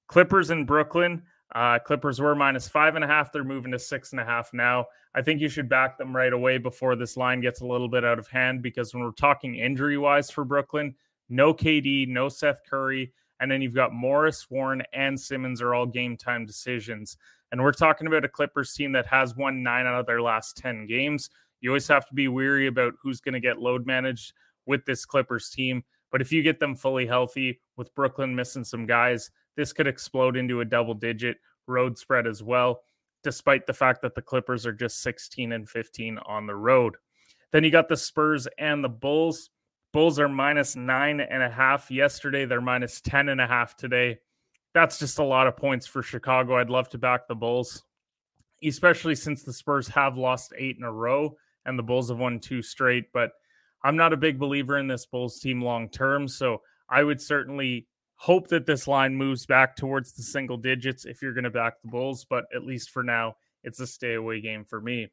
Clippers 0.08 0.50
in 0.50 0.65
Brooklyn. 0.65 1.24
Uh, 1.53 1.79
Clippers 1.79 2.20
were 2.20 2.36
minus 2.36 2.67
five 2.67 2.96
and 2.96 3.03
a 3.03 3.08
half. 3.08 3.31
They're 3.31 3.43
moving 3.43 3.72
to 3.72 3.79
six 3.79 4.12
and 4.12 4.22
a 4.22 4.25
half 4.25 4.53
now. 4.53 4.86
I 5.13 5.22
think 5.22 5.41
you 5.41 5.50
should 5.50 5.67
back 5.67 5.98
them 5.98 6.15
right 6.15 6.31
away 6.31 6.58
before 6.58 6.96
this 6.96 7.17
line 7.17 7.41
gets 7.41 7.62
a 7.62 7.65
little 7.65 7.89
bit 7.89 8.05
out 8.05 8.20
of 8.20 8.27
hand 8.27 8.62
because 8.62 8.93
when 8.93 9.03
we're 9.03 9.12
talking 9.12 9.55
injury 9.55 9.98
wise 9.98 10.31
for 10.31 10.46
Brooklyn, 10.46 10.96
no 11.29 11.53
KD, 11.53 12.08
no 12.08 12.29
Seth 12.29 12.62
Curry, 12.70 13.13
and 13.41 13.51
then 13.51 13.62
you've 13.62 13.75
got 13.75 13.93
Morris, 13.93 14.50
Warren, 14.50 14.84
and 14.93 15.20
Simmons 15.20 15.62
are 15.62 15.74
all 15.74 15.86
game 15.86 16.15
time 16.15 16.46
decisions. 16.46 17.17
And 17.51 17.62
we're 17.62 17.74
talking 17.74 18.08
about 18.08 18.24
a 18.24 18.29
Clippers 18.29 18.74
team 18.74 18.93
that 18.93 19.08
has 19.08 19.36
won 19.36 19.62
nine 19.62 19.86
out 19.86 20.00
of 20.00 20.05
their 20.05 20.22
last 20.22 20.55
10 20.58 20.86
games. 20.86 21.29
You 21.60 21.72
always 21.72 21.88
have 21.89 22.08
to 22.08 22.13
be 22.13 22.27
weary 22.29 22.67
about 22.67 22.93
who's 23.01 23.20
going 23.20 23.34
to 23.34 23.39
get 23.41 23.60
load 23.60 23.86
managed 23.86 24.34
with 24.65 24.86
this 24.86 25.05
Clippers 25.05 25.50
team. 25.50 25.84
But 26.12 26.22
if 26.22 26.31
you 26.31 26.43
get 26.43 26.60
them 26.60 26.75
fully 26.75 27.05
healthy 27.05 27.60
with 27.77 27.93
Brooklyn 27.93 28.36
missing 28.36 28.63
some 28.63 28.86
guys, 28.86 29.31
this 29.55 29.74
could 29.74 29.88
explode 29.88 30.38
into 30.38 30.62
a 30.62 30.65
double 30.65 30.93
digit 30.93 31.38
road 31.67 31.98
spread 31.98 32.27
as 32.27 32.41
well, 32.43 32.81
despite 33.24 33.67
the 33.67 33.74
fact 33.74 34.01
that 34.01 34.15
the 34.15 34.22
Clippers 34.22 34.65
are 34.65 34.74
just 34.74 35.01
16 35.01 35.51
and 35.51 35.70
15 35.70 36.20
on 36.25 36.48
the 36.48 36.55
road. 36.55 36.96
Then 37.51 37.63
you 37.63 37.72
got 37.72 37.89
the 37.89 37.98
Spurs 37.98 38.48
and 38.58 38.84
the 38.84 38.89
Bulls. 38.89 39.50
Bulls 39.93 40.20
are 40.20 40.29
minus 40.29 40.75
nine 40.75 41.20
and 41.20 41.43
a 41.43 41.50
half 41.50 41.91
yesterday. 41.91 42.46
They're 42.46 42.62
minus 42.62 43.01
10 43.01 43.29
and 43.29 43.41
a 43.41 43.48
half 43.48 43.75
today. 43.75 44.20
That's 44.74 44.98
just 44.98 45.20
a 45.20 45.24
lot 45.24 45.48
of 45.48 45.58
points 45.58 45.86
for 45.86 46.01
Chicago. 46.01 46.58
I'd 46.58 46.70
love 46.70 46.88
to 46.89 46.98
back 46.98 47.27
the 47.27 47.36
Bulls, 47.36 47.84
especially 48.63 49.15
since 49.15 49.43
the 49.43 49.51
Spurs 49.51 49.89
have 49.89 50.17
lost 50.17 50.53
eight 50.58 50.77
in 50.77 50.84
a 50.84 50.91
row 50.91 51.36
and 51.65 51.77
the 51.77 51.84
Bulls 51.84 52.10
have 52.10 52.20
won 52.20 52.39
two 52.39 52.62
straight. 52.62 53.12
But 53.13 53.31
I'm 53.84 53.98
not 53.98 54.13
a 54.13 54.17
big 54.17 54.39
believer 54.39 54.77
in 54.77 54.88
this 54.88 55.05
Bulls 55.05 55.39
team 55.39 55.62
long 55.62 55.89
term. 55.89 56.29
So 56.29 56.62
I 56.89 57.03
would 57.03 57.22
certainly 57.22 57.88
hope 58.22 58.48
that 58.50 58.68
this 58.68 58.88
line 58.88 59.16
moves 59.16 59.48
back 59.48 59.75
towards 59.75 60.12
the 60.12 60.22
single 60.22 60.56
digits 60.56 61.06
if 61.06 61.24
you're 61.24 61.34
going 61.34 61.44
to 61.44 61.50
back 61.50 61.82
the 61.82 61.88
Bulls. 61.88 62.24
But 62.24 62.46
at 62.54 62.63
least 62.63 62.92
for 62.92 63.01
now, 63.01 63.36
it's 63.63 63.80
a 63.80 63.88
stay 63.88 64.13
away 64.13 64.42
game 64.42 64.63
for 64.63 64.80
me. 64.80 65.08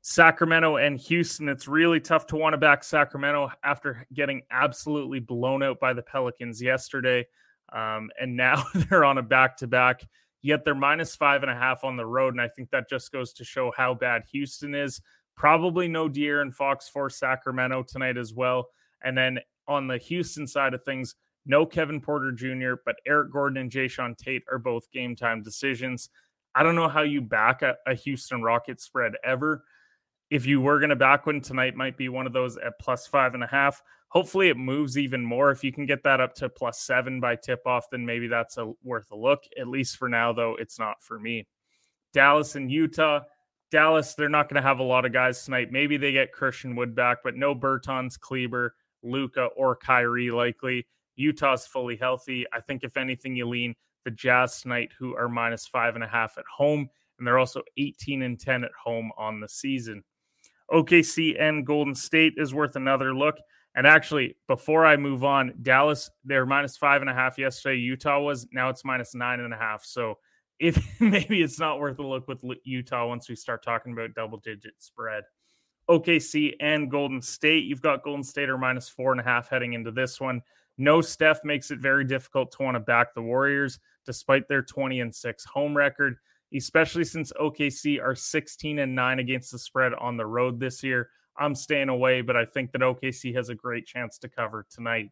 Sacramento 0.00 0.76
and 0.76 0.98
Houston. 0.98 1.50
It's 1.50 1.68
really 1.68 2.00
tough 2.00 2.26
to 2.28 2.36
want 2.36 2.54
to 2.54 2.58
back 2.58 2.82
Sacramento 2.82 3.50
after 3.62 4.06
getting 4.14 4.40
absolutely 4.50 5.20
blown 5.20 5.62
out 5.62 5.78
by 5.80 5.92
the 5.92 6.00
Pelicans 6.00 6.62
yesterday. 6.62 7.26
Um, 7.74 8.08
and 8.18 8.34
now 8.34 8.64
they're 8.74 9.04
on 9.04 9.18
a 9.18 9.22
back 9.22 9.58
to 9.58 9.66
back, 9.66 10.00
yet 10.40 10.64
they're 10.64 10.74
minus 10.74 11.14
five 11.14 11.42
and 11.42 11.50
a 11.50 11.54
half 11.54 11.84
on 11.84 11.98
the 11.98 12.06
road. 12.06 12.32
And 12.32 12.40
I 12.40 12.48
think 12.48 12.70
that 12.70 12.88
just 12.88 13.12
goes 13.12 13.34
to 13.34 13.44
show 13.44 13.70
how 13.76 13.92
bad 13.92 14.22
Houston 14.32 14.74
is. 14.74 15.02
Probably 15.36 15.88
no 15.88 16.08
De'Aaron 16.08 16.54
Fox 16.54 16.88
for 16.88 17.10
Sacramento 17.10 17.82
tonight 17.82 18.16
as 18.16 18.32
well. 18.32 18.68
And 19.04 19.18
then 19.18 19.40
on 19.68 19.88
the 19.88 19.98
Houston 19.98 20.46
side 20.46 20.72
of 20.72 20.82
things, 20.84 21.16
no 21.46 21.64
Kevin 21.64 22.00
Porter 22.00 22.32
Jr., 22.32 22.74
but 22.84 22.96
Eric 23.06 23.32
Gordon 23.32 23.58
and 23.58 23.70
Jae'Sean 23.70 24.16
Tate 24.16 24.44
are 24.50 24.58
both 24.58 24.90
game 24.90 25.16
time 25.16 25.42
decisions. 25.42 26.10
I 26.54 26.62
don't 26.62 26.76
know 26.76 26.88
how 26.88 27.02
you 27.02 27.20
back 27.20 27.62
a, 27.62 27.76
a 27.86 27.94
Houston 27.94 28.42
Rockets 28.42 28.84
spread 28.84 29.12
ever 29.24 29.62
if 30.30 30.46
you 30.46 30.60
were 30.60 30.78
going 30.78 30.90
to 30.90 30.96
back 30.96 31.26
one 31.26 31.40
tonight, 31.40 31.76
might 31.76 31.96
be 31.96 32.08
one 32.08 32.26
of 32.26 32.32
those 32.32 32.56
at 32.56 32.78
plus 32.80 33.06
five 33.06 33.34
and 33.34 33.44
a 33.44 33.48
half. 33.48 33.82
Hopefully, 34.08 34.48
it 34.48 34.56
moves 34.56 34.98
even 34.98 35.24
more. 35.24 35.50
If 35.50 35.62
you 35.62 35.72
can 35.72 35.86
get 35.86 36.02
that 36.04 36.20
up 36.20 36.34
to 36.36 36.48
plus 36.48 36.80
seven 36.80 37.20
by 37.20 37.36
tip 37.36 37.66
off, 37.66 37.90
then 37.90 38.04
maybe 38.04 38.28
that's 38.28 38.56
a, 38.56 38.72
worth 38.82 39.10
a 39.10 39.16
look. 39.16 39.44
At 39.58 39.68
least 39.68 39.96
for 39.96 40.08
now, 40.08 40.32
though, 40.32 40.56
it's 40.58 40.78
not 40.78 41.02
for 41.02 41.18
me. 41.18 41.46
Dallas 42.12 42.54
and 42.56 42.70
Utah. 42.70 43.20
Dallas, 43.70 44.14
they're 44.14 44.28
not 44.28 44.48
going 44.48 44.62
to 44.62 44.66
have 44.66 44.78
a 44.78 44.84
lot 44.84 45.04
of 45.04 45.12
guys 45.12 45.44
tonight. 45.44 45.72
Maybe 45.72 45.96
they 45.96 46.12
get 46.12 46.32
Christian 46.32 46.76
Wood 46.76 46.94
back, 46.94 47.18
but 47.24 47.36
no 47.36 47.54
Bertans, 47.54 48.18
Kleber, 48.18 48.74
Luka, 49.02 49.46
or 49.56 49.74
Kyrie 49.74 50.30
likely. 50.30 50.86
Utah's 51.16 51.66
fully 51.66 51.96
healthy. 51.96 52.46
I 52.52 52.60
think 52.60 52.84
if 52.84 52.96
anything, 52.96 53.34
you 53.36 53.48
lean 53.48 53.74
the 54.04 54.10
Jazz 54.10 54.60
tonight, 54.60 54.92
who 54.98 55.16
are 55.16 55.28
minus 55.28 55.66
five 55.66 55.94
and 55.94 56.04
a 56.04 56.08
half 56.08 56.38
at 56.38 56.44
home, 56.54 56.88
and 57.18 57.26
they're 57.26 57.38
also 57.38 57.62
18 57.76 58.22
and 58.22 58.38
10 58.38 58.64
at 58.64 58.70
home 58.82 59.10
on 59.18 59.40
the 59.40 59.48
season. 59.48 60.04
OKC 60.70 61.40
and 61.40 61.66
Golden 61.66 61.94
State 61.94 62.34
is 62.36 62.54
worth 62.54 62.76
another 62.76 63.14
look. 63.14 63.36
And 63.74 63.86
actually, 63.86 64.36
before 64.48 64.86
I 64.86 64.96
move 64.96 65.22
on, 65.22 65.54
Dallas, 65.62 66.10
they're 66.24 66.46
minus 66.46 66.76
five 66.76 67.02
and 67.02 67.10
a 67.10 67.14
half 67.14 67.38
yesterday. 67.38 67.78
Utah 67.78 68.20
was 68.20 68.46
now 68.52 68.70
it's 68.70 68.84
minus 68.84 69.14
nine 69.14 69.40
and 69.40 69.52
a 69.52 69.56
half. 69.56 69.84
So 69.84 70.18
if 70.58 70.82
maybe 71.00 71.42
it's 71.42 71.60
not 71.60 71.78
worth 71.78 71.98
a 71.98 72.06
look 72.06 72.26
with 72.26 72.42
Utah 72.64 73.06
once 73.06 73.28
we 73.28 73.36
start 73.36 73.62
talking 73.62 73.92
about 73.92 74.14
double 74.14 74.38
digit 74.38 74.74
spread. 74.78 75.24
OKC 75.88 76.54
and 76.60 76.90
Golden 76.90 77.22
State. 77.22 77.64
You've 77.64 77.82
got 77.82 78.02
Golden 78.02 78.24
State 78.24 78.48
or 78.48 78.58
minus 78.58 78.88
four 78.88 79.12
and 79.12 79.20
a 79.20 79.24
half 79.24 79.48
heading 79.48 79.74
into 79.74 79.92
this 79.92 80.20
one. 80.20 80.42
No 80.78 81.00
Steph 81.00 81.44
makes 81.44 81.70
it 81.70 81.78
very 81.78 82.04
difficult 82.04 82.52
to 82.52 82.62
want 82.62 82.74
to 82.74 82.80
back 82.80 83.14
the 83.14 83.22
Warriors 83.22 83.78
despite 84.04 84.46
their 84.48 84.62
20 84.62 85.00
and 85.00 85.14
6 85.14 85.44
home 85.44 85.76
record 85.76 86.16
especially 86.54 87.04
since 87.04 87.32
OKC 87.40 88.02
are 88.02 88.14
16 88.14 88.78
and 88.78 88.94
9 88.94 89.18
against 89.18 89.52
the 89.52 89.58
spread 89.58 89.92
on 89.94 90.16
the 90.16 90.26
road 90.26 90.60
this 90.60 90.82
year. 90.82 91.10
I'm 91.36 91.54
staying 91.54 91.88
away, 91.88 92.22
but 92.22 92.36
I 92.36 92.44
think 92.44 92.72
that 92.72 92.80
OKC 92.80 93.34
has 93.34 93.48
a 93.48 93.54
great 93.54 93.86
chance 93.86 94.18
to 94.18 94.28
cover 94.28 94.66
tonight. 94.70 95.10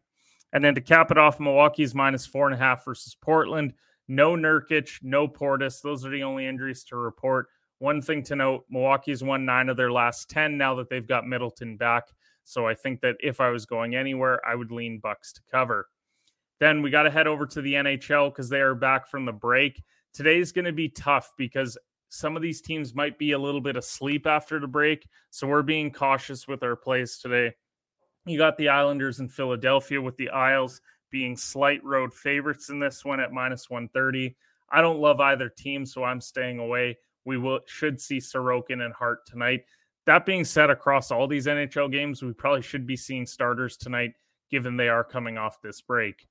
And 0.53 0.63
then 0.63 0.75
to 0.75 0.81
cap 0.81 1.11
it 1.11 1.17
off, 1.17 1.39
Milwaukee's 1.39 1.93
minus 1.93 2.25
four 2.25 2.45
and 2.45 2.55
a 2.55 2.57
half 2.57 2.85
versus 2.85 3.15
Portland. 3.19 3.73
No 4.07 4.35
Nurkic, 4.35 4.99
no 5.01 5.27
Portis. 5.27 5.81
Those 5.81 6.05
are 6.05 6.09
the 6.09 6.23
only 6.23 6.47
injuries 6.47 6.83
to 6.85 6.95
report. 6.95 7.47
One 7.79 8.01
thing 8.01 8.23
to 8.23 8.35
note 8.35 8.65
Milwaukee's 8.69 9.23
won 9.23 9.45
nine 9.45 9.69
of 9.69 9.77
their 9.77 9.91
last 9.91 10.29
10 10.29 10.57
now 10.57 10.75
that 10.75 10.89
they've 10.89 11.07
got 11.07 11.27
Middleton 11.27 11.75
back. 11.77 12.05
So 12.45 12.65
I 12.65 12.73
think 12.73 13.01
that 13.01 13.17
if 13.19 13.41
I 13.41 13.49
was 13.49 13.65
going 13.65 13.95
anywhere, 13.95 14.39
I 14.47 14.55
would 14.55 14.71
lean 14.71 14.99
Bucks 14.99 15.33
to 15.33 15.41
cover. 15.51 15.89
Then 16.59 16.81
we 16.81 16.89
got 16.89 17.03
to 17.03 17.11
head 17.11 17.27
over 17.27 17.45
to 17.47 17.61
the 17.61 17.73
NHL 17.73 18.31
because 18.31 18.47
they 18.47 18.61
are 18.61 18.75
back 18.75 19.09
from 19.09 19.25
the 19.25 19.33
break 19.33 19.83
today's 20.15 20.53
going 20.53 20.65
to 20.65 20.71
be 20.71 20.89
tough 20.89 21.33
because 21.37 21.77
some 22.09 22.35
of 22.35 22.41
these 22.41 22.61
teams 22.61 22.95
might 22.95 23.19
be 23.19 23.33
a 23.33 23.39
little 23.39 23.59
bit 23.59 23.75
asleep 23.75 24.25
after 24.25 24.59
the 24.59 24.67
break. 24.67 25.07
So 25.29 25.45
we're 25.45 25.61
being 25.61 25.91
cautious 25.91 26.47
with 26.47 26.63
our 26.63 26.77
plays 26.77 27.17
today. 27.17 27.53
You 28.25 28.37
got 28.37 28.57
the 28.57 28.69
Islanders 28.69 29.19
in 29.19 29.27
Philadelphia 29.27 30.01
with 30.01 30.15
the 30.15 30.29
Isles 30.29 30.81
being 31.11 31.35
slight 31.35 31.83
road 31.83 32.13
favorites 32.13 32.69
in 32.69 32.79
this 32.79 33.03
one 33.03 33.19
at 33.19 33.33
minus 33.33 33.69
130. 33.69 34.35
I 34.69 34.81
don't 34.81 34.99
love 34.99 35.19
either 35.19 35.49
team, 35.49 35.85
so 35.85 36.03
I'm 36.03 36.21
staying 36.21 36.59
away. 36.59 36.97
We 37.25 37.37
will 37.37 37.59
should 37.65 37.99
see 37.99 38.17
Sorokin 38.17 38.83
and 38.83 38.93
Hart 38.93 39.25
tonight. 39.25 39.65
That 40.05 40.25
being 40.25 40.45
said, 40.45 40.69
across 40.69 41.11
all 41.11 41.27
these 41.27 41.47
NHL 41.47 41.91
games, 41.91 42.21
we 42.21 42.33
probably 42.33 42.61
should 42.61 42.85
be 42.85 42.95
seeing 42.95 43.25
starters 43.25 43.75
tonight, 43.75 44.13
given 44.51 44.77
they 44.77 44.89
are 44.89 45.03
coming 45.03 45.37
off 45.37 45.61
this 45.61 45.81
break. 45.81 46.27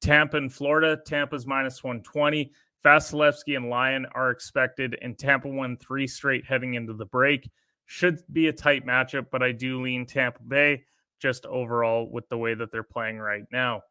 Tampa 0.00 0.36
and 0.36 0.52
Florida. 0.52 0.96
Tampa's 1.04 1.46
minus 1.46 1.82
120. 1.82 2.52
Vasilevskiy 2.84 3.56
and 3.56 3.68
Lyon 3.68 4.06
are 4.14 4.30
expected, 4.30 4.96
and 5.02 5.18
Tampa 5.18 5.48
won 5.48 5.76
three 5.76 6.06
straight 6.06 6.44
heading 6.44 6.74
into 6.74 6.92
the 6.92 7.06
break. 7.06 7.50
Should 7.86 8.22
be 8.32 8.46
a 8.46 8.52
tight 8.52 8.86
matchup, 8.86 9.26
but 9.32 9.42
I 9.42 9.52
do 9.52 9.82
lean 9.82 10.06
Tampa 10.06 10.42
Bay 10.42 10.84
just 11.18 11.46
overall 11.46 12.08
with 12.10 12.28
the 12.28 12.38
way 12.38 12.54
that 12.54 12.70
they're 12.70 12.82
playing 12.82 13.18
right 13.18 13.44
now. 13.50 13.82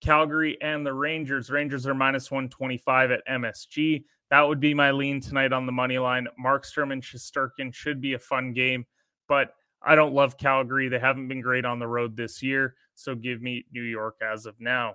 Calgary 0.00 0.56
and 0.60 0.84
the 0.86 0.92
Rangers. 0.92 1.50
Rangers 1.50 1.86
are 1.86 1.94
minus 1.94 2.30
125 2.30 3.10
at 3.10 3.26
MSG. 3.26 4.04
That 4.30 4.46
would 4.46 4.60
be 4.60 4.74
my 4.74 4.90
lean 4.92 5.20
tonight 5.20 5.52
on 5.52 5.66
the 5.66 5.72
money 5.72 5.98
line. 5.98 6.28
Markstrom 6.42 6.92
and 6.92 7.02
Shesterkin 7.02 7.74
should 7.74 8.00
be 8.00 8.14
a 8.14 8.18
fun 8.18 8.52
game, 8.52 8.86
but 9.28 9.54
I 9.82 9.94
don't 9.94 10.14
love 10.14 10.38
Calgary. 10.38 10.88
They 10.88 10.98
haven't 10.98 11.28
been 11.28 11.40
great 11.40 11.64
on 11.64 11.78
the 11.78 11.88
road 11.88 12.16
this 12.16 12.42
year, 12.42 12.76
so 12.94 13.14
give 13.14 13.42
me 13.42 13.64
New 13.72 13.82
York 13.82 14.16
as 14.22 14.46
of 14.46 14.54
now. 14.60 14.94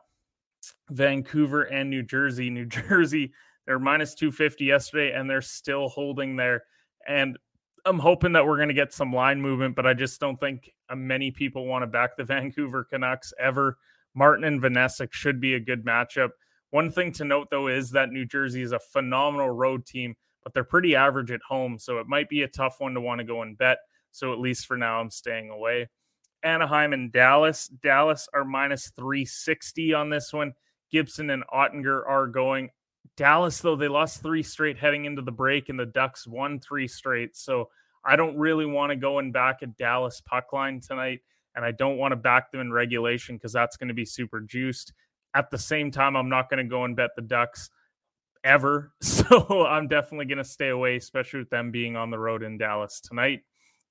Vancouver 0.89 1.63
and 1.63 1.89
New 1.89 2.03
Jersey. 2.03 2.49
New 2.51 2.65
Jersey, 2.65 3.33
they're 3.65 3.79
minus 3.79 4.15
250 4.15 4.65
yesterday, 4.65 5.13
and 5.13 5.29
they're 5.29 5.41
still 5.41 5.89
holding 5.89 6.35
there. 6.35 6.63
And 7.07 7.37
I'm 7.85 7.99
hoping 7.99 8.31
that 8.33 8.45
we're 8.45 8.57
going 8.57 8.69
to 8.69 8.73
get 8.73 8.93
some 8.93 9.13
line 9.13 9.41
movement, 9.41 9.75
but 9.75 9.85
I 9.85 9.93
just 9.93 10.19
don't 10.19 10.39
think 10.39 10.71
many 10.95 11.29
people 11.29 11.65
want 11.65 11.83
to 11.83 11.87
back 11.87 12.17
the 12.17 12.23
Vancouver 12.25 12.83
Canucks 12.83 13.33
ever. 13.39 13.77
Martin 14.15 14.45
and 14.45 14.61
Vanecek 14.61 15.11
should 15.11 15.39
be 15.39 15.53
a 15.53 15.59
good 15.59 15.85
matchup. 15.85 16.29
One 16.71 16.89
thing 16.89 17.11
to 17.13 17.25
note, 17.25 17.49
though, 17.51 17.67
is 17.67 17.91
that 17.91 18.09
New 18.09 18.25
Jersey 18.25 18.61
is 18.61 18.71
a 18.71 18.79
phenomenal 18.79 19.49
road 19.49 19.85
team, 19.85 20.15
but 20.43 20.53
they're 20.53 20.63
pretty 20.63 20.95
average 20.95 21.31
at 21.31 21.41
home. 21.47 21.77
So 21.77 21.99
it 21.99 22.07
might 22.07 22.29
be 22.29 22.41
a 22.41 22.47
tough 22.47 22.79
one 22.79 22.93
to 22.95 23.01
want 23.01 23.19
to 23.19 23.25
go 23.25 23.41
and 23.41 23.57
bet. 23.57 23.77
So 24.11 24.33
at 24.33 24.39
least 24.39 24.65
for 24.65 24.77
now, 24.77 24.99
I'm 24.99 25.11
staying 25.11 25.49
away. 25.49 25.89
Anaheim 26.43 26.93
and 26.93 27.11
Dallas. 27.11 27.67
Dallas 27.67 28.27
are 28.33 28.45
minus 28.45 28.91
360 28.95 29.93
on 29.93 30.09
this 30.09 30.31
one. 30.31 30.53
Gibson 30.91 31.29
and 31.29 31.43
Oettinger 31.53 32.07
are 32.07 32.27
going. 32.27 32.69
Dallas, 33.17 33.59
though, 33.59 33.75
they 33.75 33.87
lost 33.87 34.21
three 34.21 34.43
straight 34.43 34.77
heading 34.77 35.05
into 35.05 35.21
the 35.21 35.31
break, 35.31 35.69
and 35.69 35.79
the 35.79 35.85
Ducks 35.85 36.27
won 36.27 36.59
three 36.59 36.87
straight. 36.87 37.35
So 37.35 37.69
I 38.03 38.15
don't 38.15 38.37
really 38.37 38.65
want 38.65 38.91
to 38.91 38.95
go 38.95 39.19
and 39.19 39.33
back 39.33 39.61
a 39.61 39.67
Dallas 39.67 40.21
puck 40.21 40.53
line 40.53 40.79
tonight, 40.79 41.21
and 41.55 41.65
I 41.65 41.71
don't 41.71 41.97
want 41.97 42.11
to 42.11 42.17
back 42.17 42.51
them 42.51 42.61
in 42.61 42.71
regulation 42.71 43.35
because 43.35 43.53
that's 43.53 43.77
going 43.77 43.87
to 43.87 43.93
be 43.93 44.05
super 44.05 44.41
juiced. 44.41 44.93
At 45.33 45.51
the 45.51 45.57
same 45.57 45.91
time, 45.91 46.15
I'm 46.15 46.29
not 46.29 46.49
going 46.49 46.63
to 46.63 46.69
go 46.69 46.85
and 46.85 46.95
bet 46.95 47.11
the 47.15 47.21
Ducks 47.21 47.69
ever. 48.43 48.91
So 49.01 49.65
I'm 49.65 49.87
definitely 49.87 50.25
going 50.25 50.37
to 50.37 50.43
stay 50.43 50.69
away, 50.69 50.97
especially 50.97 51.39
with 51.39 51.49
them 51.49 51.71
being 51.71 51.95
on 51.95 52.11
the 52.11 52.19
road 52.19 52.43
in 52.43 52.59
Dallas 52.59 53.01
tonight. 53.01 53.39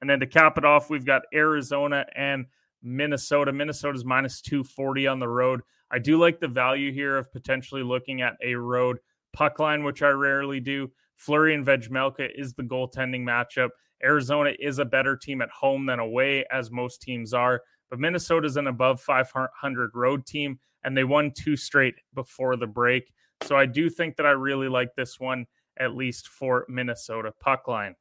And 0.01 0.09
then 0.09 0.21
to 0.21 0.27
cap 0.27 0.57
it 0.57 0.65
off, 0.65 0.89
we've 0.89 1.05
got 1.05 1.23
Arizona 1.35 2.07
and 2.15 2.47
Minnesota. 2.81 3.53
Minnesota's 3.53 4.05
minus 4.05 4.41
240 4.43 5.09
on 5.09 5.19
the 5.19 5.27
road. 5.27 5.63
I 5.91 5.99
do 5.99 6.19
like 6.19 6.39
the 6.39 6.47
value 6.47 6.93
here 6.93 7.17
of 7.17 7.33
potentially 7.33 7.83
looking 7.83 8.23
at 8.23 8.35
a 8.45 8.55
road 8.55 8.99
puck 9.33 9.59
line, 9.59 9.83
which 9.83 10.03
I 10.03 10.11
rarely 10.11 10.61
do. 10.61 10.93
Fleury 11.17 11.55
and 11.55 11.67
Vejmelka 11.67 12.29
is 12.35 12.55
the 12.55 12.63
goaltending 12.63 13.23
matchup. 13.23 13.71
Arizona 14.05 14.53
is 14.59 14.79
a 14.79 14.85
better 14.85 15.17
team 15.17 15.41
at 15.41 15.51
home 15.51 15.87
than 15.87 15.99
away, 15.99 16.45
as 16.51 16.71
most 16.71 17.03
teams 17.03 17.33
are. 17.33 17.63
But 17.91 17.99
Minnesota's 17.99 18.57
an 18.57 18.67
above 18.67 19.01
500 19.01 19.91
road 19.95 20.27
team, 20.27 20.59
and 20.83 20.97
they 20.97 21.05
won 21.05 21.33
two 21.37 21.57
straight 21.57 21.95
before 22.15 22.57
the 22.57 22.67
break. 22.67 23.13
So 23.43 23.57
I 23.57 23.67
do 23.67 23.91
think 23.91 24.17
that 24.17 24.27
I 24.27 24.31
really 24.31 24.69
like 24.69 24.95
this 24.97 25.19
one, 25.19 25.47
at 25.79 25.95
least 25.95 26.29
for 26.29 26.67
Minnesota 26.69 27.33
puck 27.41 27.69
line. 27.69 27.95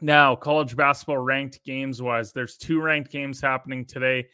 Now, 0.00 0.34
college 0.34 0.76
basketball 0.76 1.18
ranked 1.18 1.62
games 1.64 2.02
wise, 2.02 2.32
there's 2.32 2.56
two 2.56 2.80
ranked 2.80 3.12
games 3.12 3.40
happening 3.40 3.84
today. 3.84 4.26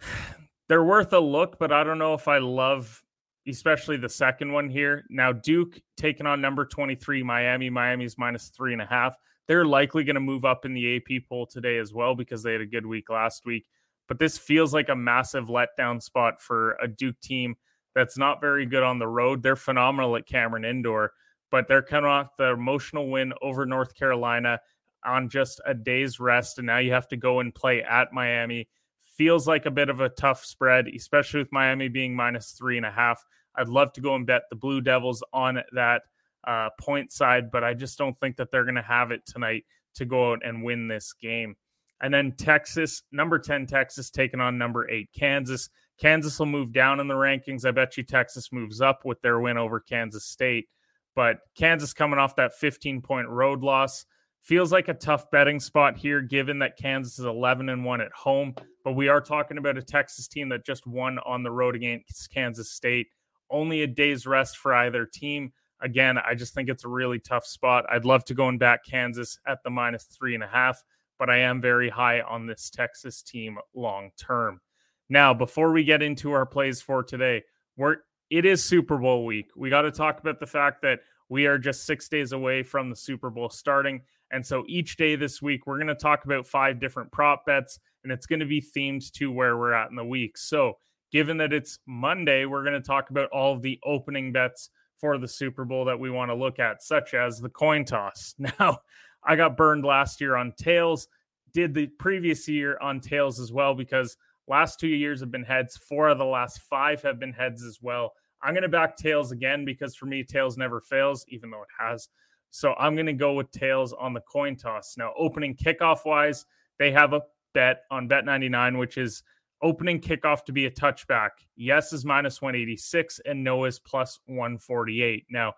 They're 0.68 0.84
worth 0.84 1.14
a 1.14 1.18
look, 1.18 1.58
but 1.58 1.72
I 1.72 1.82
don't 1.82 1.98
know 1.98 2.12
if 2.12 2.28
I 2.28 2.38
love 2.38 3.02
especially 3.48 3.96
the 3.96 4.08
second 4.08 4.52
one 4.52 4.68
here. 4.68 5.04
Now, 5.08 5.32
Duke 5.32 5.80
taking 5.96 6.26
on 6.26 6.40
number 6.40 6.64
23, 6.64 7.22
Miami. 7.22 7.70
Miami's 7.70 8.18
minus 8.18 8.48
three 8.48 8.72
and 8.72 8.82
a 8.82 8.86
half. 8.86 9.16
They're 9.48 9.64
likely 9.64 10.04
going 10.04 10.14
to 10.14 10.20
move 10.20 10.44
up 10.44 10.64
in 10.64 10.74
the 10.74 10.96
AP 10.96 11.24
poll 11.28 11.46
today 11.46 11.78
as 11.78 11.92
well 11.92 12.14
because 12.14 12.42
they 12.42 12.52
had 12.52 12.60
a 12.60 12.66
good 12.66 12.86
week 12.86 13.10
last 13.10 13.46
week. 13.46 13.66
But 14.06 14.18
this 14.18 14.38
feels 14.38 14.72
like 14.72 14.90
a 14.90 14.96
massive 14.96 15.48
letdown 15.48 16.02
spot 16.02 16.40
for 16.40 16.72
a 16.82 16.86
Duke 16.86 17.18
team 17.20 17.56
that's 17.94 18.18
not 18.18 18.40
very 18.40 18.66
good 18.66 18.82
on 18.82 18.98
the 18.98 19.08
road. 19.08 19.42
They're 19.42 19.56
phenomenal 19.56 20.16
at 20.16 20.26
Cameron 20.26 20.64
Indoor, 20.64 21.12
but 21.50 21.66
they're 21.66 21.82
coming 21.82 22.10
off 22.10 22.36
the 22.36 22.52
emotional 22.52 23.10
win 23.10 23.32
over 23.42 23.66
North 23.66 23.94
Carolina 23.94 24.60
on 25.04 25.28
just 25.28 25.60
a 25.66 25.74
day's 25.74 26.20
rest. 26.20 26.58
And 26.58 26.66
now 26.66 26.78
you 26.78 26.92
have 26.92 27.08
to 27.08 27.16
go 27.16 27.40
and 27.40 27.54
play 27.54 27.82
at 27.82 28.12
Miami. 28.12 28.68
Feels 29.16 29.48
like 29.48 29.66
a 29.66 29.70
bit 29.70 29.88
of 29.88 30.00
a 30.00 30.10
tough 30.10 30.44
spread, 30.44 30.88
especially 30.88 31.40
with 31.40 31.52
Miami 31.52 31.88
being 31.88 32.14
minus 32.14 32.52
three 32.52 32.76
and 32.76 32.86
a 32.86 32.90
half. 32.90 33.24
I'd 33.56 33.68
love 33.68 33.92
to 33.94 34.00
go 34.00 34.14
and 34.14 34.26
bet 34.26 34.42
the 34.50 34.56
Blue 34.56 34.80
Devils 34.80 35.24
on 35.32 35.62
that 35.72 36.02
uh, 36.48 36.70
point 36.80 37.12
side, 37.12 37.50
but 37.50 37.62
I 37.62 37.74
just 37.74 37.98
don't 37.98 38.18
think 38.18 38.36
that 38.36 38.50
they're 38.50 38.64
going 38.64 38.74
to 38.74 38.82
have 38.82 39.10
it 39.10 39.26
tonight 39.26 39.64
to 39.96 40.06
go 40.06 40.32
out 40.32 40.40
and 40.44 40.64
win 40.64 40.88
this 40.88 41.12
game. 41.12 41.54
And 42.00 42.14
then 42.14 42.32
Texas, 42.32 43.02
number 43.12 43.38
10, 43.38 43.66
Texas 43.66 44.10
taking 44.10 44.40
on 44.40 44.56
number 44.56 44.88
eight, 44.90 45.10
Kansas. 45.12 45.68
Kansas 46.00 46.38
will 46.38 46.46
move 46.46 46.72
down 46.72 47.00
in 47.00 47.08
the 47.08 47.14
rankings. 47.14 47.66
I 47.66 47.72
bet 47.72 47.96
you 47.96 48.04
Texas 48.04 48.52
moves 48.52 48.80
up 48.80 49.04
with 49.04 49.20
their 49.20 49.40
win 49.40 49.58
over 49.58 49.80
Kansas 49.80 50.24
State. 50.24 50.68
But 51.14 51.38
Kansas 51.56 51.92
coming 51.92 52.20
off 52.20 52.36
that 52.36 52.54
15 52.54 53.02
point 53.02 53.28
road 53.28 53.62
loss 53.62 54.06
feels 54.40 54.70
like 54.70 54.86
a 54.86 54.94
tough 54.94 55.28
betting 55.32 55.58
spot 55.58 55.96
here, 55.96 56.20
given 56.20 56.60
that 56.60 56.78
Kansas 56.78 57.18
is 57.18 57.24
11 57.24 57.68
and 57.68 57.84
1 57.84 58.00
at 58.00 58.12
home. 58.12 58.54
But 58.84 58.92
we 58.92 59.08
are 59.08 59.20
talking 59.20 59.58
about 59.58 59.76
a 59.76 59.82
Texas 59.82 60.28
team 60.28 60.48
that 60.50 60.64
just 60.64 60.86
won 60.86 61.18
on 61.26 61.42
the 61.42 61.50
road 61.50 61.74
against 61.74 62.32
Kansas 62.32 62.70
State. 62.70 63.08
Only 63.50 63.82
a 63.82 63.88
day's 63.88 64.26
rest 64.26 64.56
for 64.56 64.72
either 64.72 65.04
team. 65.04 65.52
Again, 65.80 66.18
I 66.18 66.34
just 66.34 66.54
think 66.54 66.68
it's 66.68 66.84
a 66.84 66.88
really 66.88 67.18
tough 67.18 67.46
spot. 67.46 67.84
I'd 67.90 68.04
love 68.04 68.24
to 68.26 68.34
go 68.34 68.48
and 68.48 68.58
back 68.58 68.84
Kansas 68.84 69.38
at 69.46 69.62
the 69.62 69.70
minus 69.70 70.04
three 70.04 70.34
and 70.34 70.42
a 70.42 70.48
half, 70.48 70.82
but 71.18 71.30
I 71.30 71.38
am 71.38 71.60
very 71.60 71.88
high 71.88 72.20
on 72.20 72.46
this 72.46 72.70
Texas 72.70 73.22
team 73.22 73.58
long 73.74 74.10
term. 74.18 74.60
Now, 75.08 75.32
before 75.32 75.72
we 75.72 75.84
get 75.84 76.02
into 76.02 76.32
our 76.32 76.46
plays 76.46 76.82
for 76.82 77.02
today, 77.02 77.42
we're 77.76 77.98
it 78.30 78.44
is 78.44 78.62
Super 78.62 78.98
Bowl 78.98 79.24
week. 79.24 79.50
We 79.56 79.70
got 79.70 79.82
to 79.82 79.90
talk 79.90 80.20
about 80.20 80.38
the 80.38 80.46
fact 80.46 80.82
that 80.82 81.00
we 81.28 81.46
are 81.46 81.58
just 81.58 81.86
six 81.86 82.08
days 82.08 82.32
away 82.32 82.62
from 82.62 82.90
the 82.90 82.96
Super 82.96 83.30
Bowl 83.30 83.48
starting. 83.48 84.02
And 84.30 84.44
so 84.44 84.64
each 84.68 84.96
day 84.96 85.16
this 85.16 85.40
week, 85.40 85.66
we're 85.66 85.78
going 85.78 85.86
to 85.86 85.94
talk 85.94 86.24
about 86.24 86.46
five 86.46 86.78
different 86.80 87.10
prop 87.10 87.46
bets, 87.46 87.78
and 88.04 88.12
it's 88.12 88.26
going 88.26 88.40
to 88.40 88.46
be 88.46 88.60
themed 88.60 89.10
to 89.12 89.32
where 89.32 89.56
we're 89.56 89.72
at 89.72 89.88
in 89.88 89.96
the 89.96 90.04
week. 90.04 90.36
So, 90.36 90.76
given 91.10 91.38
that 91.38 91.54
it's 91.54 91.78
Monday, 91.86 92.44
we're 92.44 92.64
going 92.64 92.80
to 92.80 92.86
talk 92.86 93.08
about 93.08 93.30
all 93.30 93.54
of 93.54 93.62
the 93.62 93.78
opening 93.84 94.32
bets 94.32 94.68
for 94.98 95.18
the 95.18 95.28
Super 95.28 95.64
Bowl 95.64 95.84
that 95.84 95.98
we 95.98 96.10
want 96.10 96.30
to 96.30 96.34
look 96.34 96.58
at, 96.58 96.82
such 96.82 97.14
as 97.14 97.38
the 97.38 97.48
coin 97.48 97.84
toss. 97.84 98.34
Now, 98.60 98.78
I 99.24 99.36
got 99.36 99.56
burned 99.56 99.84
last 99.84 100.20
year 100.20 100.36
on 100.36 100.52
tails, 100.56 101.08
did 101.52 101.74
the 101.74 101.86
previous 101.86 102.48
year 102.48 102.78
on 102.80 103.00
tails 103.00 103.40
as 103.40 103.52
well, 103.52 103.74
because 103.74 104.16
last 104.46 104.78
two 104.78 104.88
years 104.88 105.20
have 105.20 105.30
been 105.30 105.44
heads. 105.44 105.76
Four 105.76 106.08
of 106.08 106.18
the 106.18 106.24
last 106.24 106.60
five 106.62 107.02
have 107.02 107.18
been 107.18 107.32
heads 107.32 107.62
as 107.62 107.78
well. 107.82 108.12
I'm 108.42 108.54
going 108.54 108.62
to 108.62 108.68
back 108.68 108.96
tails 108.96 109.32
again 109.32 109.64
because 109.64 109.96
for 109.96 110.06
me, 110.06 110.22
tails 110.22 110.56
never 110.56 110.80
fails, 110.80 111.24
even 111.28 111.50
though 111.50 111.62
it 111.62 111.68
has. 111.78 112.08
So 112.50 112.74
I'm 112.78 112.94
going 112.94 113.06
to 113.06 113.12
go 113.12 113.34
with 113.34 113.50
tails 113.50 113.92
on 113.92 114.14
the 114.14 114.20
coin 114.20 114.56
toss. 114.56 114.96
Now, 114.96 115.12
opening 115.18 115.54
kickoff 115.54 116.04
wise, 116.04 116.46
they 116.78 116.92
have 116.92 117.12
a 117.12 117.22
bet 117.54 117.82
on 117.90 118.08
Bet99, 118.08 118.78
which 118.78 118.96
is 118.96 119.22
opening 119.62 120.00
kickoff 120.00 120.44
to 120.44 120.52
be 120.52 120.66
a 120.66 120.70
touchback. 120.70 121.30
Yes 121.56 121.92
is 121.92 122.04
minus 122.04 122.40
186 122.40 123.20
and 123.26 123.42
no 123.42 123.64
is 123.64 123.78
plus 123.78 124.20
148. 124.26 125.26
Now, 125.30 125.54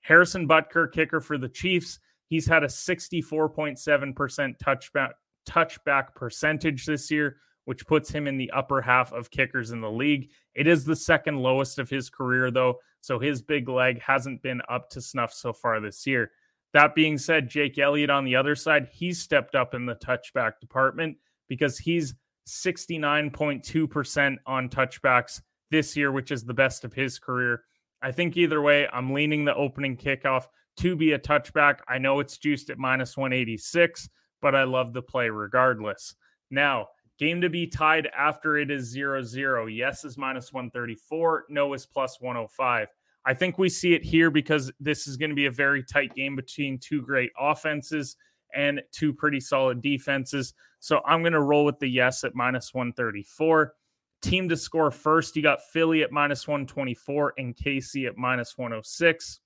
Harrison 0.00 0.48
Butker, 0.48 0.90
kicker 0.92 1.20
for 1.20 1.38
the 1.38 1.48
Chiefs, 1.48 1.98
he's 2.26 2.46
had 2.46 2.64
a 2.64 2.68
64.7% 2.68 4.54
touchback 4.62 5.10
touchback 5.48 6.14
percentage 6.14 6.86
this 6.86 7.10
year, 7.10 7.36
which 7.66 7.86
puts 7.86 8.10
him 8.10 8.26
in 8.26 8.38
the 8.38 8.50
upper 8.50 8.80
half 8.80 9.12
of 9.12 9.30
kickers 9.30 9.70
in 9.70 9.80
the 9.80 9.90
league. 9.90 10.30
It 10.54 10.66
is 10.66 10.84
the 10.84 10.96
second 10.96 11.38
lowest 11.38 11.78
of 11.78 11.90
his 11.90 12.10
career 12.10 12.50
though, 12.50 12.78
so 13.00 13.18
his 13.18 13.42
big 13.42 13.68
leg 13.68 14.00
hasn't 14.00 14.42
been 14.42 14.62
up 14.68 14.88
to 14.90 15.00
snuff 15.00 15.32
so 15.32 15.52
far 15.52 15.80
this 15.80 16.06
year. 16.06 16.30
That 16.72 16.94
being 16.94 17.18
said, 17.18 17.48
Jake 17.48 17.78
Elliott 17.78 18.10
on 18.10 18.24
the 18.24 18.36
other 18.36 18.56
side, 18.56 18.88
he's 18.92 19.20
stepped 19.20 19.54
up 19.54 19.74
in 19.74 19.86
the 19.86 19.94
touchback 19.94 20.58
department 20.60 21.16
because 21.48 21.78
he's 21.78 22.14
69.2% 22.46 24.36
on 24.46 24.68
touchbacks 24.68 25.40
this 25.70 25.96
year, 25.96 26.12
which 26.12 26.30
is 26.30 26.44
the 26.44 26.54
best 26.54 26.84
of 26.84 26.92
his 26.92 27.18
career. 27.18 27.62
I 28.02 28.12
think 28.12 28.36
either 28.36 28.60
way, 28.60 28.86
I'm 28.92 29.12
leaning 29.12 29.44
the 29.44 29.54
opening 29.54 29.96
kickoff 29.96 30.46
to 30.78 30.96
be 30.96 31.12
a 31.12 31.18
touchback. 31.18 31.78
I 31.88 31.98
know 31.98 32.20
it's 32.20 32.38
juiced 32.38 32.70
at 32.70 32.78
minus 32.78 33.16
186, 33.16 34.08
but 34.42 34.54
I 34.54 34.64
love 34.64 34.92
the 34.92 35.02
play 35.02 35.30
regardless. 35.30 36.14
Now, 36.50 36.88
game 37.18 37.40
to 37.40 37.48
be 37.48 37.66
tied 37.66 38.08
after 38.16 38.58
it 38.58 38.70
is 38.70 38.84
0 38.84 39.22
0. 39.22 39.66
Yes 39.66 40.04
is 40.04 40.18
minus 40.18 40.52
134, 40.52 41.46
no 41.48 41.72
is 41.72 41.86
plus 41.86 42.20
105. 42.20 42.88
I 43.26 43.34
think 43.34 43.56
we 43.56 43.70
see 43.70 43.94
it 43.94 44.04
here 44.04 44.30
because 44.30 44.70
this 44.78 45.06
is 45.06 45.16
going 45.16 45.30
to 45.30 45.36
be 45.36 45.46
a 45.46 45.50
very 45.50 45.82
tight 45.82 46.14
game 46.14 46.36
between 46.36 46.78
two 46.78 47.00
great 47.00 47.30
offenses 47.38 48.16
and 48.54 48.82
two 48.92 49.12
pretty 49.12 49.40
solid 49.40 49.80
defenses. 49.80 50.52
So 50.84 51.00
I'm 51.06 51.22
going 51.22 51.32
to 51.32 51.40
roll 51.40 51.64
with 51.64 51.78
the 51.78 51.88
yes 51.88 52.24
at 52.24 52.34
minus 52.34 52.74
134. 52.74 53.72
Team 54.20 54.50
to 54.50 54.56
score 54.58 54.90
first, 54.90 55.34
you 55.34 55.42
got 55.42 55.64
Philly 55.72 56.02
at 56.02 56.12
minus 56.12 56.46
124 56.46 57.32
and 57.38 57.56
KC 57.56 58.06
at 58.06 58.18
minus 58.18 58.58
106. 58.58 59.40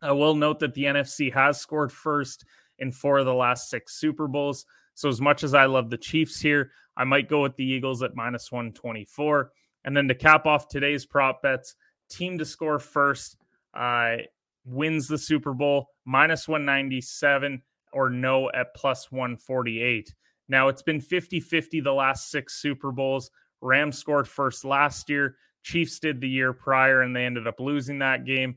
I 0.00 0.12
will 0.12 0.36
note 0.36 0.60
that 0.60 0.74
the 0.74 0.84
NFC 0.84 1.34
has 1.34 1.60
scored 1.60 1.90
first 1.90 2.44
in 2.78 2.92
four 2.92 3.18
of 3.18 3.26
the 3.26 3.34
last 3.34 3.68
six 3.68 3.98
Super 3.98 4.28
Bowls. 4.28 4.64
So, 4.94 5.08
as 5.08 5.20
much 5.20 5.42
as 5.42 5.54
I 5.54 5.64
love 5.64 5.90
the 5.90 5.98
Chiefs 5.98 6.40
here, 6.40 6.70
I 6.96 7.02
might 7.02 7.28
go 7.28 7.42
with 7.42 7.56
the 7.56 7.66
Eagles 7.66 8.04
at 8.04 8.14
minus 8.14 8.52
124. 8.52 9.50
And 9.82 9.96
then 9.96 10.06
to 10.06 10.14
cap 10.14 10.46
off 10.46 10.68
today's 10.68 11.04
prop 11.04 11.42
bets, 11.42 11.74
team 12.08 12.38
to 12.38 12.44
score 12.44 12.78
first 12.78 13.38
uh, 13.74 14.18
wins 14.64 15.08
the 15.08 15.18
Super 15.18 15.52
Bowl 15.52 15.88
minus 16.04 16.46
197 16.46 17.60
or 17.92 18.08
no 18.08 18.52
at 18.52 18.72
plus 18.76 19.10
148. 19.10 20.14
Now 20.48 20.68
it's 20.68 20.82
been 20.82 21.00
50 21.00 21.40
50 21.40 21.80
the 21.80 21.92
last 21.92 22.30
six 22.30 22.60
Super 22.60 22.92
Bowls. 22.92 23.30
Rams 23.60 23.98
scored 23.98 24.28
first 24.28 24.64
last 24.64 25.08
year. 25.08 25.36
Chiefs 25.62 25.98
did 25.98 26.20
the 26.20 26.28
year 26.28 26.52
prior 26.52 27.02
and 27.02 27.14
they 27.14 27.24
ended 27.24 27.46
up 27.46 27.58
losing 27.58 27.98
that 27.98 28.24
game. 28.24 28.56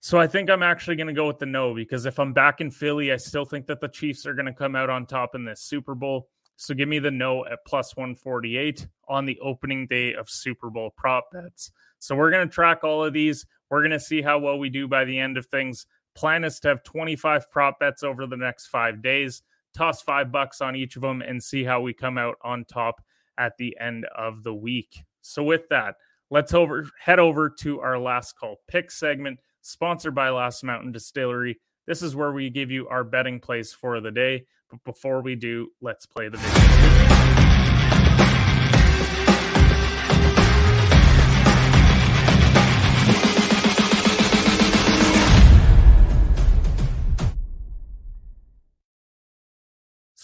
So 0.00 0.18
I 0.18 0.26
think 0.26 0.48
I'm 0.48 0.62
actually 0.62 0.96
going 0.96 1.08
to 1.08 1.12
go 1.12 1.26
with 1.26 1.38
the 1.38 1.46
no 1.46 1.74
because 1.74 2.06
if 2.06 2.18
I'm 2.18 2.32
back 2.32 2.60
in 2.60 2.70
Philly, 2.70 3.12
I 3.12 3.16
still 3.16 3.44
think 3.44 3.66
that 3.66 3.80
the 3.80 3.88
Chiefs 3.88 4.26
are 4.26 4.34
going 4.34 4.46
to 4.46 4.52
come 4.52 4.76
out 4.76 4.90
on 4.90 5.06
top 5.06 5.34
in 5.34 5.44
this 5.44 5.62
Super 5.62 5.94
Bowl. 5.94 6.28
So 6.56 6.74
give 6.74 6.88
me 6.88 6.98
the 6.98 7.10
no 7.10 7.46
at 7.46 7.64
plus 7.66 7.96
148 7.96 8.86
on 9.08 9.24
the 9.26 9.38
opening 9.40 9.86
day 9.86 10.14
of 10.14 10.28
Super 10.28 10.70
Bowl 10.70 10.90
prop 10.96 11.30
bets. 11.32 11.72
So 11.98 12.14
we're 12.14 12.30
going 12.30 12.46
to 12.46 12.52
track 12.52 12.84
all 12.84 13.04
of 13.04 13.12
these. 13.12 13.46
We're 13.70 13.80
going 13.80 13.92
to 13.92 14.00
see 14.00 14.22
how 14.22 14.38
well 14.38 14.58
we 14.58 14.70
do 14.70 14.86
by 14.86 15.04
the 15.04 15.18
end 15.18 15.36
of 15.36 15.46
things. 15.46 15.86
Plan 16.14 16.44
is 16.44 16.58
to 16.60 16.68
have 16.68 16.82
25 16.82 17.50
prop 17.50 17.78
bets 17.78 18.02
over 18.02 18.26
the 18.26 18.36
next 18.36 18.66
five 18.66 19.02
days. 19.02 19.42
Toss 19.78 20.02
five 20.02 20.32
bucks 20.32 20.60
on 20.60 20.74
each 20.74 20.96
of 20.96 21.02
them 21.02 21.22
and 21.22 21.40
see 21.40 21.62
how 21.62 21.80
we 21.80 21.94
come 21.94 22.18
out 22.18 22.34
on 22.42 22.64
top 22.64 23.00
at 23.38 23.56
the 23.58 23.76
end 23.80 24.06
of 24.06 24.42
the 24.42 24.52
week. 24.52 25.04
So 25.20 25.44
with 25.44 25.68
that, 25.68 25.94
let's 26.30 26.52
over 26.52 26.90
head 27.00 27.20
over 27.20 27.48
to 27.60 27.78
our 27.78 27.96
last 27.96 28.36
call 28.36 28.56
pick 28.66 28.90
segment, 28.90 29.38
sponsored 29.60 30.16
by 30.16 30.30
Last 30.30 30.64
Mountain 30.64 30.90
Distillery. 30.90 31.60
This 31.86 32.02
is 32.02 32.16
where 32.16 32.32
we 32.32 32.50
give 32.50 32.72
you 32.72 32.88
our 32.88 33.04
betting 33.04 33.38
plays 33.38 33.72
for 33.72 34.00
the 34.00 34.10
day. 34.10 34.46
But 34.68 34.82
before 34.82 35.22
we 35.22 35.36
do, 35.36 35.68
let's 35.80 36.06
play 36.06 36.28
the 36.28 36.38
video. 36.38 37.28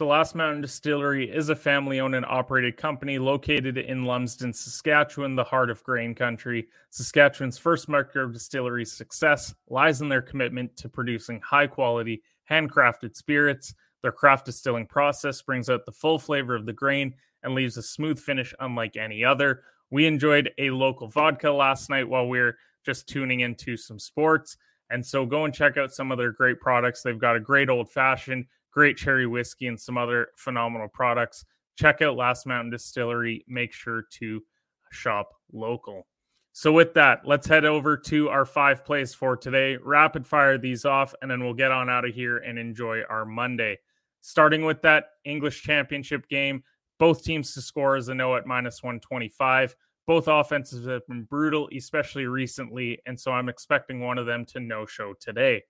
Last 0.00 0.34
Mountain 0.34 0.60
Distillery 0.60 1.30
is 1.30 1.50
a 1.50 1.54
family 1.54 2.00
owned 2.00 2.16
and 2.16 2.26
operated 2.26 2.76
company 2.76 3.18
located 3.18 3.78
in 3.78 4.04
Lumsden, 4.04 4.52
Saskatchewan, 4.52 5.36
the 5.36 5.44
heart 5.44 5.70
of 5.70 5.84
grain 5.84 6.16
country. 6.16 6.66
Saskatchewan's 6.90 7.58
first 7.58 7.88
marker 7.88 8.22
of 8.22 8.32
distillery 8.32 8.84
success 8.84 9.54
lies 9.68 10.00
in 10.00 10.08
their 10.08 10.20
commitment 10.20 10.76
to 10.78 10.88
producing 10.88 11.40
high 11.40 11.68
quality, 11.68 12.22
handcrafted 12.50 13.14
spirits. 13.14 13.72
Their 14.02 14.10
craft 14.10 14.46
distilling 14.46 14.86
process 14.86 15.40
brings 15.40 15.70
out 15.70 15.86
the 15.86 15.92
full 15.92 16.18
flavor 16.18 16.56
of 16.56 16.66
the 16.66 16.72
grain 16.72 17.14
and 17.44 17.54
leaves 17.54 17.76
a 17.76 17.82
smooth 17.82 18.18
finish 18.18 18.52
unlike 18.58 18.96
any 18.96 19.24
other. 19.24 19.62
We 19.90 20.06
enjoyed 20.06 20.50
a 20.58 20.70
local 20.70 21.06
vodka 21.06 21.52
last 21.52 21.88
night 21.88 22.08
while 22.08 22.28
we 22.28 22.40
are 22.40 22.58
just 22.84 23.08
tuning 23.08 23.40
into 23.40 23.76
some 23.76 24.00
sports. 24.00 24.56
And 24.90 25.06
so 25.06 25.24
go 25.24 25.44
and 25.44 25.54
check 25.54 25.76
out 25.76 25.94
some 25.94 26.10
of 26.10 26.18
their 26.18 26.32
great 26.32 26.60
products. 26.60 27.02
They've 27.02 27.16
got 27.16 27.36
a 27.36 27.40
great 27.40 27.70
old 27.70 27.90
fashioned 27.90 28.46
great 28.74 28.96
cherry 28.96 29.26
whiskey, 29.26 29.68
and 29.68 29.80
some 29.80 29.96
other 29.96 30.28
phenomenal 30.36 30.88
products. 30.88 31.44
Check 31.78 32.02
out 32.02 32.16
Last 32.16 32.44
Mountain 32.44 32.70
Distillery. 32.70 33.44
Make 33.48 33.72
sure 33.72 34.04
to 34.18 34.42
shop 34.90 35.30
local. 35.52 36.06
So, 36.52 36.72
with 36.72 36.94
that, 36.94 37.22
let's 37.24 37.46
head 37.46 37.64
over 37.64 37.96
to 37.96 38.28
our 38.28 38.44
five 38.44 38.84
plays 38.84 39.14
for 39.14 39.36
today. 39.36 39.76
Rapid 39.76 40.26
fire 40.26 40.58
these 40.58 40.84
off, 40.84 41.14
and 41.22 41.30
then 41.30 41.42
we'll 41.42 41.54
get 41.54 41.72
on 41.72 41.88
out 41.88 42.04
of 42.04 42.14
here 42.14 42.38
and 42.38 42.58
enjoy 42.58 43.02
our 43.08 43.24
Monday. 43.24 43.78
Starting 44.20 44.64
with 44.64 44.82
that 44.82 45.06
English 45.24 45.62
Championship 45.62 46.28
game, 46.28 46.62
both 46.98 47.24
teams 47.24 47.54
to 47.54 47.60
score 47.60 47.96
as 47.96 48.08
a 48.08 48.14
no 48.14 48.36
at 48.36 48.46
minus 48.46 48.82
125. 48.82 49.74
Both 50.06 50.28
offenses 50.28 50.86
have 50.86 51.06
been 51.08 51.24
brutal, 51.24 51.68
especially 51.76 52.26
recently, 52.26 53.00
and 53.06 53.18
so 53.18 53.32
I'm 53.32 53.48
expecting 53.48 54.00
one 54.00 54.18
of 54.18 54.26
them 54.26 54.44
to 54.46 54.60
no 54.60 54.86
show 54.86 55.14
today. 55.18 55.62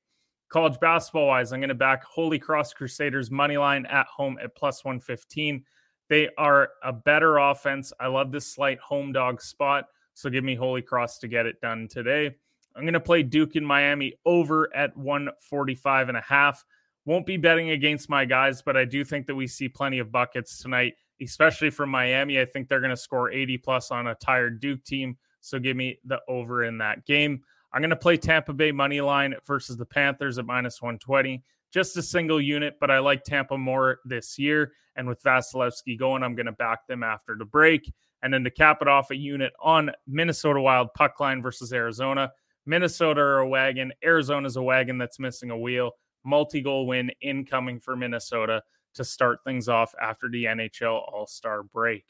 College 0.48 0.78
basketball 0.80 1.26
wise, 1.26 1.52
I'm 1.52 1.60
going 1.60 1.68
to 1.68 1.74
back 1.74 2.04
Holy 2.04 2.38
Cross 2.38 2.74
Crusaders 2.74 3.30
money 3.30 3.56
line 3.56 3.86
at 3.86 4.06
home 4.06 4.38
at 4.42 4.54
plus 4.54 4.84
115. 4.84 5.64
They 6.08 6.28
are 6.38 6.70
a 6.82 6.92
better 6.92 7.38
offense. 7.38 7.92
I 7.98 8.06
love 8.08 8.30
this 8.30 8.46
slight 8.46 8.78
home 8.78 9.12
dog 9.12 9.40
spot. 9.40 9.86
So 10.14 10.30
give 10.30 10.44
me 10.44 10.54
Holy 10.54 10.82
Cross 10.82 11.18
to 11.20 11.28
get 11.28 11.46
it 11.46 11.60
done 11.60 11.88
today. 11.88 12.34
I'm 12.76 12.82
going 12.82 12.94
to 12.94 13.00
play 13.00 13.22
Duke 13.22 13.56
in 13.56 13.64
Miami 13.64 14.14
over 14.24 14.74
at 14.74 14.96
145 14.96 16.08
and 16.08 16.18
a 16.18 16.20
half. 16.20 16.64
Won't 17.04 17.26
be 17.26 17.36
betting 17.36 17.70
against 17.70 18.08
my 18.08 18.24
guys, 18.24 18.62
but 18.62 18.76
I 18.76 18.84
do 18.84 19.04
think 19.04 19.26
that 19.26 19.34
we 19.34 19.46
see 19.46 19.68
plenty 19.68 19.98
of 19.98 20.10
buckets 20.10 20.58
tonight, 20.58 20.94
especially 21.20 21.70
from 21.70 21.90
Miami. 21.90 22.40
I 22.40 22.44
think 22.44 22.68
they're 22.68 22.80
going 22.80 22.90
to 22.90 22.96
score 22.96 23.30
80 23.30 23.58
plus 23.58 23.90
on 23.90 24.06
a 24.06 24.14
tired 24.14 24.60
Duke 24.60 24.84
team. 24.84 25.16
So 25.40 25.58
give 25.58 25.76
me 25.76 25.98
the 26.04 26.20
over 26.28 26.64
in 26.64 26.78
that 26.78 27.04
game. 27.04 27.42
I'm 27.74 27.80
going 27.80 27.90
to 27.90 27.96
play 27.96 28.16
Tampa 28.16 28.52
Bay 28.52 28.70
money 28.70 29.00
line 29.00 29.34
versus 29.44 29.76
the 29.76 29.84
Panthers 29.84 30.38
at 30.38 30.46
minus 30.46 30.80
120. 30.80 31.42
Just 31.72 31.96
a 31.96 32.02
single 32.02 32.40
unit, 32.40 32.76
but 32.80 32.88
I 32.88 33.00
like 33.00 33.24
Tampa 33.24 33.58
more 33.58 33.98
this 34.04 34.38
year. 34.38 34.72
And 34.94 35.08
with 35.08 35.20
Vasilevskiy 35.24 35.98
going, 35.98 36.22
I'm 36.22 36.36
going 36.36 36.46
to 36.46 36.52
back 36.52 36.86
them 36.86 37.02
after 37.02 37.34
the 37.36 37.44
break. 37.44 37.92
And 38.22 38.32
then 38.32 38.44
to 38.44 38.50
cap 38.50 38.78
it 38.80 38.86
off, 38.86 39.10
a 39.10 39.16
unit 39.16 39.52
on 39.60 39.90
Minnesota 40.06 40.60
Wild 40.60 40.94
puck 40.94 41.18
line 41.18 41.42
versus 41.42 41.72
Arizona. 41.72 42.30
Minnesota 42.64 43.20
are 43.20 43.38
a 43.38 43.48
wagon. 43.48 43.92
Arizona's 44.04 44.54
a 44.54 44.62
wagon 44.62 44.96
that's 44.96 45.18
missing 45.18 45.50
a 45.50 45.58
wheel. 45.58 45.90
Multi 46.24 46.60
goal 46.60 46.86
win 46.86 47.10
incoming 47.20 47.80
for 47.80 47.96
Minnesota 47.96 48.62
to 48.94 49.04
start 49.04 49.40
things 49.44 49.68
off 49.68 49.92
after 50.00 50.28
the 50.28 50.44
NHL 50.44 51.12
All 51.12 51.26
Star 51.26 51.64
break. 51.64 52.04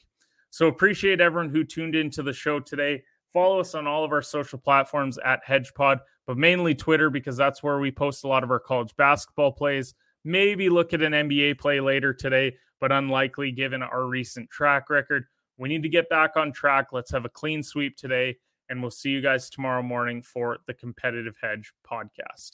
So 0.50 0.68
appreciate 0.68 1.22
everyone 1.22 1.50
who 1.50 1.64
tuned 1.64 1.96
into 1.96 2.22
the 2.22 2.34
show 2.34 2.60
today. 2.60 3.02
Follow 3.34 3.58
us 3.58 3.74
on 3.74 3.88
all 3.88 4.04
of 4.04 4.12
our 4.12 4.22
social 4.22 4.60
platforms 4.60 5.18
at 5.18 5.44
HedgePod, 5.44 5.98
but 6.24 6.38
mainly 6.38 6.72
Twitter 6.72 7.10
because 7.10 7.36
that's 7.36 7.64
where 7.64 7.80
we 7.80 7.90
post 7.90 8.22
a 8.22 8.28
lot 8.28 8.44
of 8.44 8.50
our 8.52 8.60
college 8.60 8.94
basketball 8.96 9.50
plays. 9.50 9.92
Maybe 10.24 10.68
look 10.68 10.94
at 10.94 11.02
an 11.02 11.12
NBA 11.12 11.58
play 11.58 11.80
later 11.80 12.14
today, 12.14 12.56
but 12.80 12.92
unlikely 12.92 13.50
given 13.50 13.82
our 13.82 14.06
recent 14.06 14.50
track 14.50 14.88
record. 14.88 15.24
We 15.58 15.68
need 15.68 15.82
to 15.82 15.88
get 15.88 16.08
back 16.08 16.36
on 16.36 16.52
track. 16.52 16.92
Let's 16.92 17.10
have 17.10 17.24
a 17.24 17.28
clean 17.28 17.64
sweep 17.64 17.96
today, 17.96 18.36
and 18.68 18.80
we'll 18.80 18.92
see 18.92 19.10
you 19.10 19.20
guys 19.20 19.50
tomorrow 19.50 19.82
morning 19.82 20.22
for 20.22 20.58
the 20.68 20.74
Competitive 20.74 21.34
Hedge 21.42 21.72
podcast. 21.84 22.52